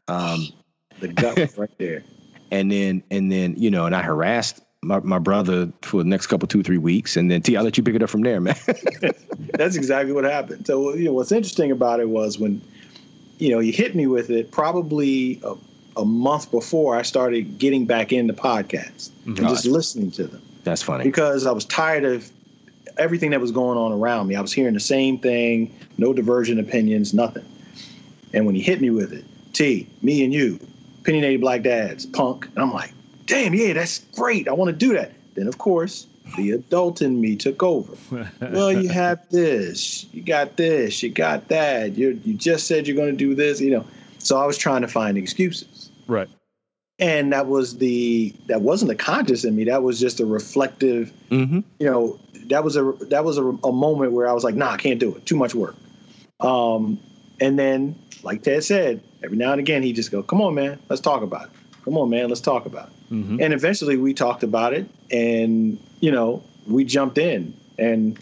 Um, 0.08 0.48
The 1.00 1.08
gut 1.08 1.36
was 1.36 1.58
right 1.58 1.78
there. 1.78 2.04
and 2.52 2.70
then 2.70 3.02
and 3.10 3.32
then 3.32 3.54
you 3.56 3.70
know, 3.70 3.86
and 3.86 3.96
I 3.96 4.02
harassed 4.02 4.60
my, 4.82 5.00
my 5.00 5.18
brother 5.18 5.72
for 5.82 6.02
the 6.02 6.08
next 6.08 6.26
couple 6.26 6.46
two 6.46 6.62
three 6.62 6.78
weeks, 6.78 7.16
and 7.16 7.30
then 7.30 7.42
T, 7.42 7.56
I'll 7.56 7.64
let 7.64 7.76
you 7.76 7.82
pick 7.82 7.94
it 7.94 8.02
up 8.02 8.10
from 8.10 8.22
there, 8.22 8.40
man. 8.40 8.54
That's 9.54 9.74
exactly 9.74 10.12
what 10.12 10.24
happened. 10.24 10.66
So 10.66 10.94
you 10.94 11.06
know 11.06 11.12
what's 11.12 11.32
interesting 11.32 11.70
about 11.70 11.98
it 11.98 12.08
was 12.08 12.38
when 12.38 12.60
you 13.38 13.50
know 13.50 13.58
you 13.58 13.72
hit 13.72 13.94
me 13.94 14.06
with 14.06 14.30
it 14.30 14.50
probably 14.50 15.40
a, 15.42 15.54
a 15.96 16.04
month 16.04 16.50
before 16.50 16.96
I 16.96 17.02
started 17.02 17.58
getting 17.58 17.86
back 17.86 18.12
into 18.12 18.34
podcasts 18.34 19.10
and 19.24 19.36
just 19.36 19.66
listening 19.66 20.10
to 20.12 20.24
them 20.24 20.42
That's 20.64 20.82
funny. 20.82 21.04
because 21.04 21.46
I 21.46 21.52
was 21.52 21.64
tired 21.64 22.04
of 22.04 22.30
everything 22.98 23.30
that 23.30 23.40
was 23.40 23.50
going 23.50 23.78
on 23.78 23.92
around 23.92 24.28
me. 24.28 24.34
I 24.34 24.40
was 24.40 24.52
hearing 24.52 24.74
the 24.74 24.80
same 24.80 25.18
thing, 25.18 25.74
no 25.98 26.12
divergent 26.12 26.60
opinions, 26.60 27.14
nothing. 27.14 27.44
And 28.32 28.46
when 28.46 28.54
he 28.54 28.62
hit 28.62 28.80
me 28.80 28.90
with 28.90 29.12
it, 29.12 29.24
T, 29.52 29.88
me 30.00 30.24
and 30.24 30.32
you, 30.32 30.58
opinionated 31.00 31.40
black 31.40 31.62
dads, 31.62 32.06
punk, 32.06 32.46
and 32.46 32.58
I'm 32.58 32.72
like, 32.72 32.92
damn, 33.26 33.54
yeah, 33.54 33.72
that's 33.74 33.98
great. 34.16 34.48
I 34.48 34.52
want 34.52 34.70
to 34.70 34.76
do 34.76 34.94
that. 34.94 35.12
Then 35.34 35.46
of 35.46 35.58
course, 35.58 36.06
the 36.36 36.52
adult 36.52 37.02
in 37.02 37.20
me 37.20 37.36
took 37.36 37.62
over. 37.62 37.94
well, 38.40 38.72
you 38.72 38.88
have 38.88 39.28
this, 39.30 40.06
you 40.12 40.22
got 40.22 40.56
this, 40.56 41.02
you 41.02 41.10
got 41.10 41.48
that. 41.48 41.96
You 41.96 42.20
you 42.24 42.34
just 42.34 42.66
said 42.66 42.86
you're 42.86 42.96
going 42.96 43.10
to 43.10 43.16
do 43.16 43.34
this, 43.34 43.60
you 43.60 43.70
know. 43.70 43.86
So 44.18 44.38
I 44.38 44.46
was 44.46 44.56
trying 44.56 44.82
to 44.82 44.88
find 44.88 45.18
excuses 45.18 45.90
Right. 46.06 46.28
And 47.02 47.32
that 47.32 47.46
was 47.48 47.76
the 47.78 48.32
that 48.46 48.62
wasn't 48.62 48.88
the 48.88 48.94
conscious 48.94 49.44
in 49.44 49.54
me. 49.56 49.64
That 49.64 49.82
was 49.82 49.98
just 50.00 50.20
a 50.20 50.26
reflective 50.26 51.12
Mm-hmm. 51.30 51.60
you 51.80 51.86
know 51.90 52.18
that 52.50 52.62
was 52.62 52.76
a 52.76 52.92
that 53.08 53.24
was 53.24 53.38
a, 53.38 53.44
a 53.44 53.72
moment 53.72 54.12
where 54.12 54.28
i 54.28 54.32
was 54.32 54.44
like 54.44 54.54
nah 54.54 54.70
i 54.72 54.76
can't 54.76 55.00
do 55.00 55.14
it. 55.16 55.24
Too 55.26 55.36
much 55.36 55.54
work. 55.54 55.76
Um 56.40 56.98
and 57.40 57.58
then 57.58 57.94
like 58.22 58.42
ted 58.42 58.62
said 58.64 59.02
every 59.24 59.36
now 59.36 59.52
and 59.52 59.60
again 59.60 59.82
he 59.82 59.92
just 59.92 60.10
go 60.10 60.22
come 60.22 60.40
on 60.40 60.54
man 60.54 60.78
let's 60.88 61.00
talk 61.02 61.22
about 61.22 61.44
it. 61.46 61.50
Come 61.84 61.96
on 61.98 62.10
man 62.10 62.28
let's 62.28 62.40
talk 62.42 62.66
about 62.66 62.88
it. 62.88 63.14
Mhm. 63.14 63.42
and 63.42 63.52
eventually 63.54 63.96
we 63.96 64.14
talked 64.14 64.42
about 64.42 64.72
it 64.74 64.86
and 65.10 65.78
you 66.00 66.10
know 66.12 66.42
we 66.66 66.84
jumped 66.84 67.18
in. 67.18 67.54
And 67.78 68.18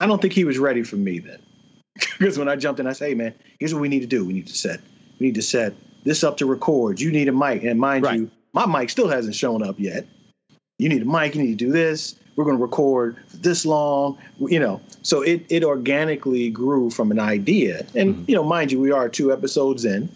i 0.00 0.06
don't 0.06 0.20
think 0.20 0.34
he 0.34 0.44
was 0.44 0.58
ready 0.58 0.82
for 0.82 0.96
me 0.96 1.18
then. 1.18 1.38
Because 2.18 2.38
when 2.38 2.48
i 2.48 2.56
jumped 2.56 2.78
in 2.80 2.86
i 2.86 2.92
say 2.92 3.08
hey 3.10 3.14
man 3.14 3.34
here's 3.58 3.72
what 3.74 3.80
we 3.80 3.88
need 3.88 4.00
to 4.00 4.06
do. 4.16 4.24
We 4.24 4.32
need 4.34 4.46
to 4.48 4.54
set 4.54 4.80
we 5.18 5.26
need 5.26 5.34
to 5.36 5.42
set 5.42 5.72
this 6.04 6.24
up 6.24 6.36
to 6.38 6.46
record. 6.46 7.00
You 7.00 7.10
need 7.12 7.28
a 7.28 7.32
mic. 7.32 7.62
And 7.64 7.78
mind 7.80 8.04
Right. 8.04 8.18
you 8.20 8.30
my 8.54 8.66
mic 8.66 8.90
still 8.90 9.08
hasn't 9.08 9.34
shown 9.34 9.62
up 9.62 9.76
yet. 9.78 10.06
You 10.78 10.88
need 10.88 11.02
a 11.02 11.06
mic. 11.06 11.34
You 11.34 11.42
need 11.42 11.58
to 11.58 11.64
do 11.66 11.72
this. 11.72 12.16
We're 12.36 12.44
going 12.44 12.56
to 12.56 12.62
record 12.62 13.16
for 13.28 13.36
this 13.38 13.64
long 13.66 14.18
you 14.38 14.58
know. 14.60 14.80
So 15.02 15.22
it 15.22 15.44
it 15.48 15.64
organically 15.64 16.50
grew 16.50 16.90
from 16.90 17.10
an 17.10 17.18
idea. 17.18 17.86
And 17.94 18.24
you 18.28 18.34
know 18.34 18.44
mind 18.44 18.72
you 18.72 18.80
we 18.80 18.90
are 18.92 19.08
two 19.08 19.32
episodes 19.32 19.84
in. 19.84 20.08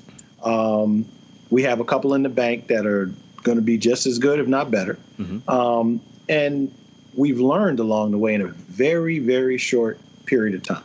Um, 0.43 1.07
we 1.51 1.63
have 1.63 1.81
a 1.81 1.85
couple 1.85 2.15
in 2.15 2.23
the 2.23 2.29
bank 2.29 2.67
that 2.69 2.87
are 2.87 3.11
going 3.43 3.57
to 3.57 3.63
be 3.63 3.79
just 3.79 4.07
as 4.07 4.19
good 4.19 4.39
if 4.41 4.47
not 4.49 4.71
better. 4.71 4.99
Mhm. 5.19 5.49
um, 5.49 6.01
and 6.29 6.73
we've 7.15 7.39
learned 7.41 7.79
along 7.81 8.11
the 8.11 8.19
way 8.19 8.35
in 8.35 8.41
a 8.43 8.49
very 8.49 9.19
very 9.21 9.57
short 9.57 9.99
period 10.27 10.55
of 10.57 10.63
time. 10.63 10.83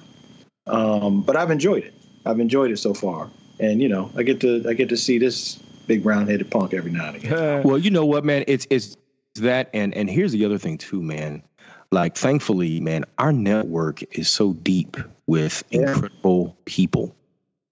Um, 0.68 1.22
but 1.22 1.36
i've 1.36 1.50
enjoyed 1.52 1.84
it. 1.84 1.94
I've 2.26 2.40
enjoyed 2.40 2.70
it 2.72 2.78
so 2.78 2.94
far 2.94 3.30
and 3.62 3.82
you 3.82 3.88
know 3.88 4.12
i 4.18 4.24
get 4.24 4.42
to 4.42 4.66
i 4.68 4.74
get 4.74 4.90
to 4.90 4.98
see 4.98 5.18
this 5.18 5.56
big 5.88 6.04
brown 6.04 6.28
headed 6.28 6.50
punk 6.52 6.74
every 6.74 6.92
now 6.92 7.08
and 7.08 7.16
again 7.18 7.64
Well, 7.64 7.78
you 7.78 7.92
know 7.92 8.06
what, 8.06 8.26
man? 8.26 8.44
It's 8.48 8.68
it's 8.70 8.98
that, 9.36 9.70
and 9.74 9.94
and 9.94 10.10
here's 10.10 10.34
the 10.34 10.44
other 10.46 10.58
thing 10.58 10.78
too, 10.78 11.02
man. 11.02 11.44
Like, 11.92 12.18
thankfully, 12.18 12.80
man, 12.80 13.06
our 13.18 13.32
network 13.32 14.02
is 14.18 14.28
so 14.30 14.54
deep 14.54 14.98
with 15.28 15.64
Yeah. 15.70 15.94
incredible 15.94 16.58
people, 16.66 17.16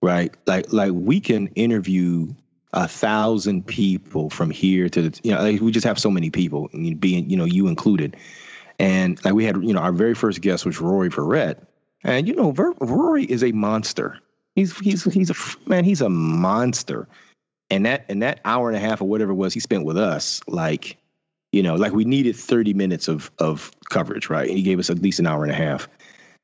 right? 0.01 0.33
Like, 0.45 0.71
like 0.71 0.91
we 0.93 1.19
can 1.19 1.47
interview 1.55 2.33
a 2.73 2.87
thousand 2.87 3.65
people 3.65 4.29
from 4.29 4.51
here 4.51 4.89
to 4.89 5.09
the, 5.09 5.19
you 5.23 5.33
know, 5.33 5.41
like 5.41 5.59
we 5.61 5.71
just 5.71 5.85
have 5.85 5.97
so 5.99 6.09
many 6.11 6.29
people, 6.29 6.69
and 6.71 6.99
being, 6.99 7.29
you 7.29 7.35
know, 7.37 7.45
you 7.45 7.67
included. 7.67 8.15
And 8.77 9.23
like 9.25 9.33
we 9.33 9.43
had, 9.45 9.57
you 9.63 9.73
know, 9.73 9.79
our 9.81 9.91
very 9.91 10.13
first 10.15 10.41
guest 10.41 10.65
was 10.65 10.79
Rory 10.79 11.09
Verrett, 11.09 11.65
and 12.03 12.27
you 12.27 12.35
know, 12.35 12.51
Ver- 12.51 12.73
Rory 12.79 13.23
is 13.23 13.43
a 13.43 13.51
monster. 13.51 14.19
He's 14.55 14.77
he's 14.79 15.03
he's 15.05 15.29
a 15.29 15.35
man. 15.69 15.83
He's 15.83 16.01
a 16.01 16.09
monster 16.09 17.07
and 17.69 17.85
that 17.85 18.05
and 18.09 18.23
that 18.23 18.39
hour 18.45 18.69
and 18.69 18.77
a 18.77 18.79
half 18.79 19.01
or 19.01 19.07
whatever 19.07 19.31
it 19.31 19.35
was 19.35 19.53
he 19.53 19.59
spent 19.59 19.85
with 19.85 19.97
us, 19.97 20.41
like, 20.47 20.97
you 21.51 21.63
know, 21.63 21.75
like 21.75 21.93
we 21.93 22.05
needed 22.05 22.35
30 22.35 22.73
minutes 22.73 23.07
of 23.07 23.31
of 23.39 23.71
coverage, 23.89 24.29
right? 24.29 24.47
And 24.47 24.57
he 24.57 24.63
gave 24.63 24.79
us 24.79 24.89
at 24.89 24.99
least 24.99 25.19
an 25.19 25.27
hour 25.27 25.43
and 25.43 25.51
a 25.51 25.55
half. 25.55 25.87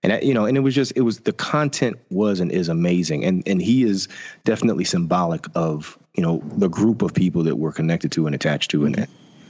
And 0.03 0.11
that, 0.11 0.23
you 0.23 0.35
know, 0.35 0.45
and 0.45 0.55
it 0.55 0.59
was 0.59 0.75
just 0.75 0.93
it 0.95 1.01
was 1.01 1.19
the 1.19 1.33
content 1.33 1.97
was 2.09 2.39
and 2.39 2.51
is 2.51 2.69
amazing. 2.69 3.25
And 3.25 3.43
and 3.47 3.61
he 3.61 3.83
is 3.83 4.07
definitely 4.43 4.83
symbolic 4.83 5.45
of, 5.55 5.97
you 6.15 6.21
know, 6.21 6.43
the 6.57 6.69
group 6.69 7.01
of 7.01 7.13
people 7.13 7.43
that 7.43 7.55
we're 7.55 7.71
connected 7.71 8.11
to 8.13 8.27
and 8.27 8.35
attached 8.35 8.71
to. 8.71 8.85
And 8.85 9.07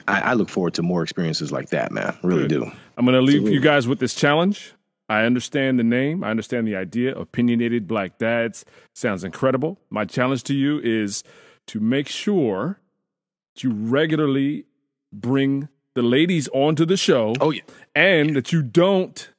I, 0.07 0.21
I 0.21 0.33
look 0.33 0.49
forward 0.49 0.75
to 0.75 0.81
more 0.81 1.03
experiences 1.03 1.51
like 1.51 1.69
that, 1.69 1.91
man. 1.91 2.17
Really 2.23 2.47
Good. 2.47 2.61
do. 2.61 2.71
I'm 2.97 3.05
going 3.05 3.15
to 3.15 3.21
leave 3.21 3.37
Absolutely. 3.37 3.53
you 3.53 3.59
guys 3.59 3.87
with 3.87 3.99
this 3.99 4.15
challenge. 4.15 4.73
I 5.07 5.23
understand 5.25 5.77
the 5.79 5.83
name. 5.83 6.23
I 6.23 6.29
understand 6.31 6.67
the 6.67 6.75
idea. 6.75 7.15
Opinionated 7.15 7.87
Black 7.87 8.17
Dads 8.17 8.65
sounds 8.93 9.23
incredible. 9.23 9.79
My 9.89 10.05
challenge 10.05 10.43
to 10.43 10.53
you 10.55 10.79
is 10.79 11.23
to 11.67 11.79
make 11.79 12.07
sure 12.07 12.79
that 13.55 13.63
you 13.63 13.71
regularly 13.71 14.65
bring 15.13 15.69
the 15.93 16.01
ladies 16.01 16.47
onto 16.49 16.85
the 16.85 16.97
show 16.97 17.33
Oh 17.39 17.51
yeah. 17.51 17.61
and 17.95 18.35
that 18.35 18.51
you 18.51 18.61
don't 18.63 19.29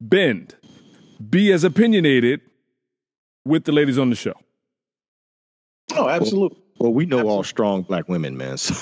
bend. 0.00 0.54
Be 1.28 1.52
as 1.52 1.64
opinionated 1.64 2.40
with 3.44 3.64
the 3.64 3.72
ladies 3.72 3.98
on 3.98 4.10
the 4.10 4.16
show. 4.16 4.34
Oh, 5.94 6.08
absolutely. 6.08 6.58
Well, 6.78 6.92
we 6.92 7.06
know 7.06 7.28
all 7.28 7.42
strong 7.42 7.82
black 7.82 8.08
women, 8.08 8.36
man. 8.36 8.56
So 8.56 8.74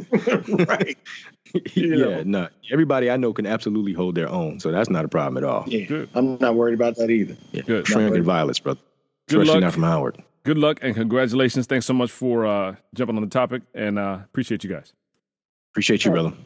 right. 0.68 0.98
yeah, 1.74 1.96
know. 1.96 2.22
no. 2.24 2.48
Everybody 2.70 3.10
I 3.10 3.16
know 3.16 3.32
can 3.32 3.46
absolutely 3.46 3.92
hold 3.92 4.14
their 4.14 4.28
own. 4.28 4.60
So 4.60 4.70
that's 4.72 4.90
not 4.90 5.04
a 5.04 5.08
problem 5.08 5.42
at 5.42 5.48
all. 5.48 5.64
Yeah. 5.66 5.84
Good. 5.86 6.08
I'm 6.14 6.38
not 6.38 6.54
worried 6.54 6.74
about 6.74 6.96
that 6.96 7.10
either. 7.10 7.36
Yeah. 7.52 7.62
Good. 7.62 7.86
Frank 7.86 8.14
and 8.14 8.24
violets, 8.24 8.58
brother. 8.58 8.80
Good 9.28 9.42
Especially 9.42 9.60
luck. 9.60 9.64
not 9.64 9.72
from 9.72 9.82
Howard. 9.84 10.22
Good 10.44 10.58
luck 10.58 10.78
and 10.82 10.94
congratulations. 10.94 11.66
Thanks 11.66 11.86
so 11.86 11.94
much 11.94 12.10
for 12.10 12.44
uh, 12.44 12.76
jumping 12.94 13.16
on 13.16 13.22
the 13.22 13.28
topic 13.30 13.62
and 13.74 13.98
uh, 13.98 14.18
appreciate 14.24 14.62
you 14.64 14.70
guys. 14.70 14.92
Appreciate 15.72 16.04
you, 16.04 16.10
All 16.10 16.16
right. 16.16 16.22
brother. 16.30 16.36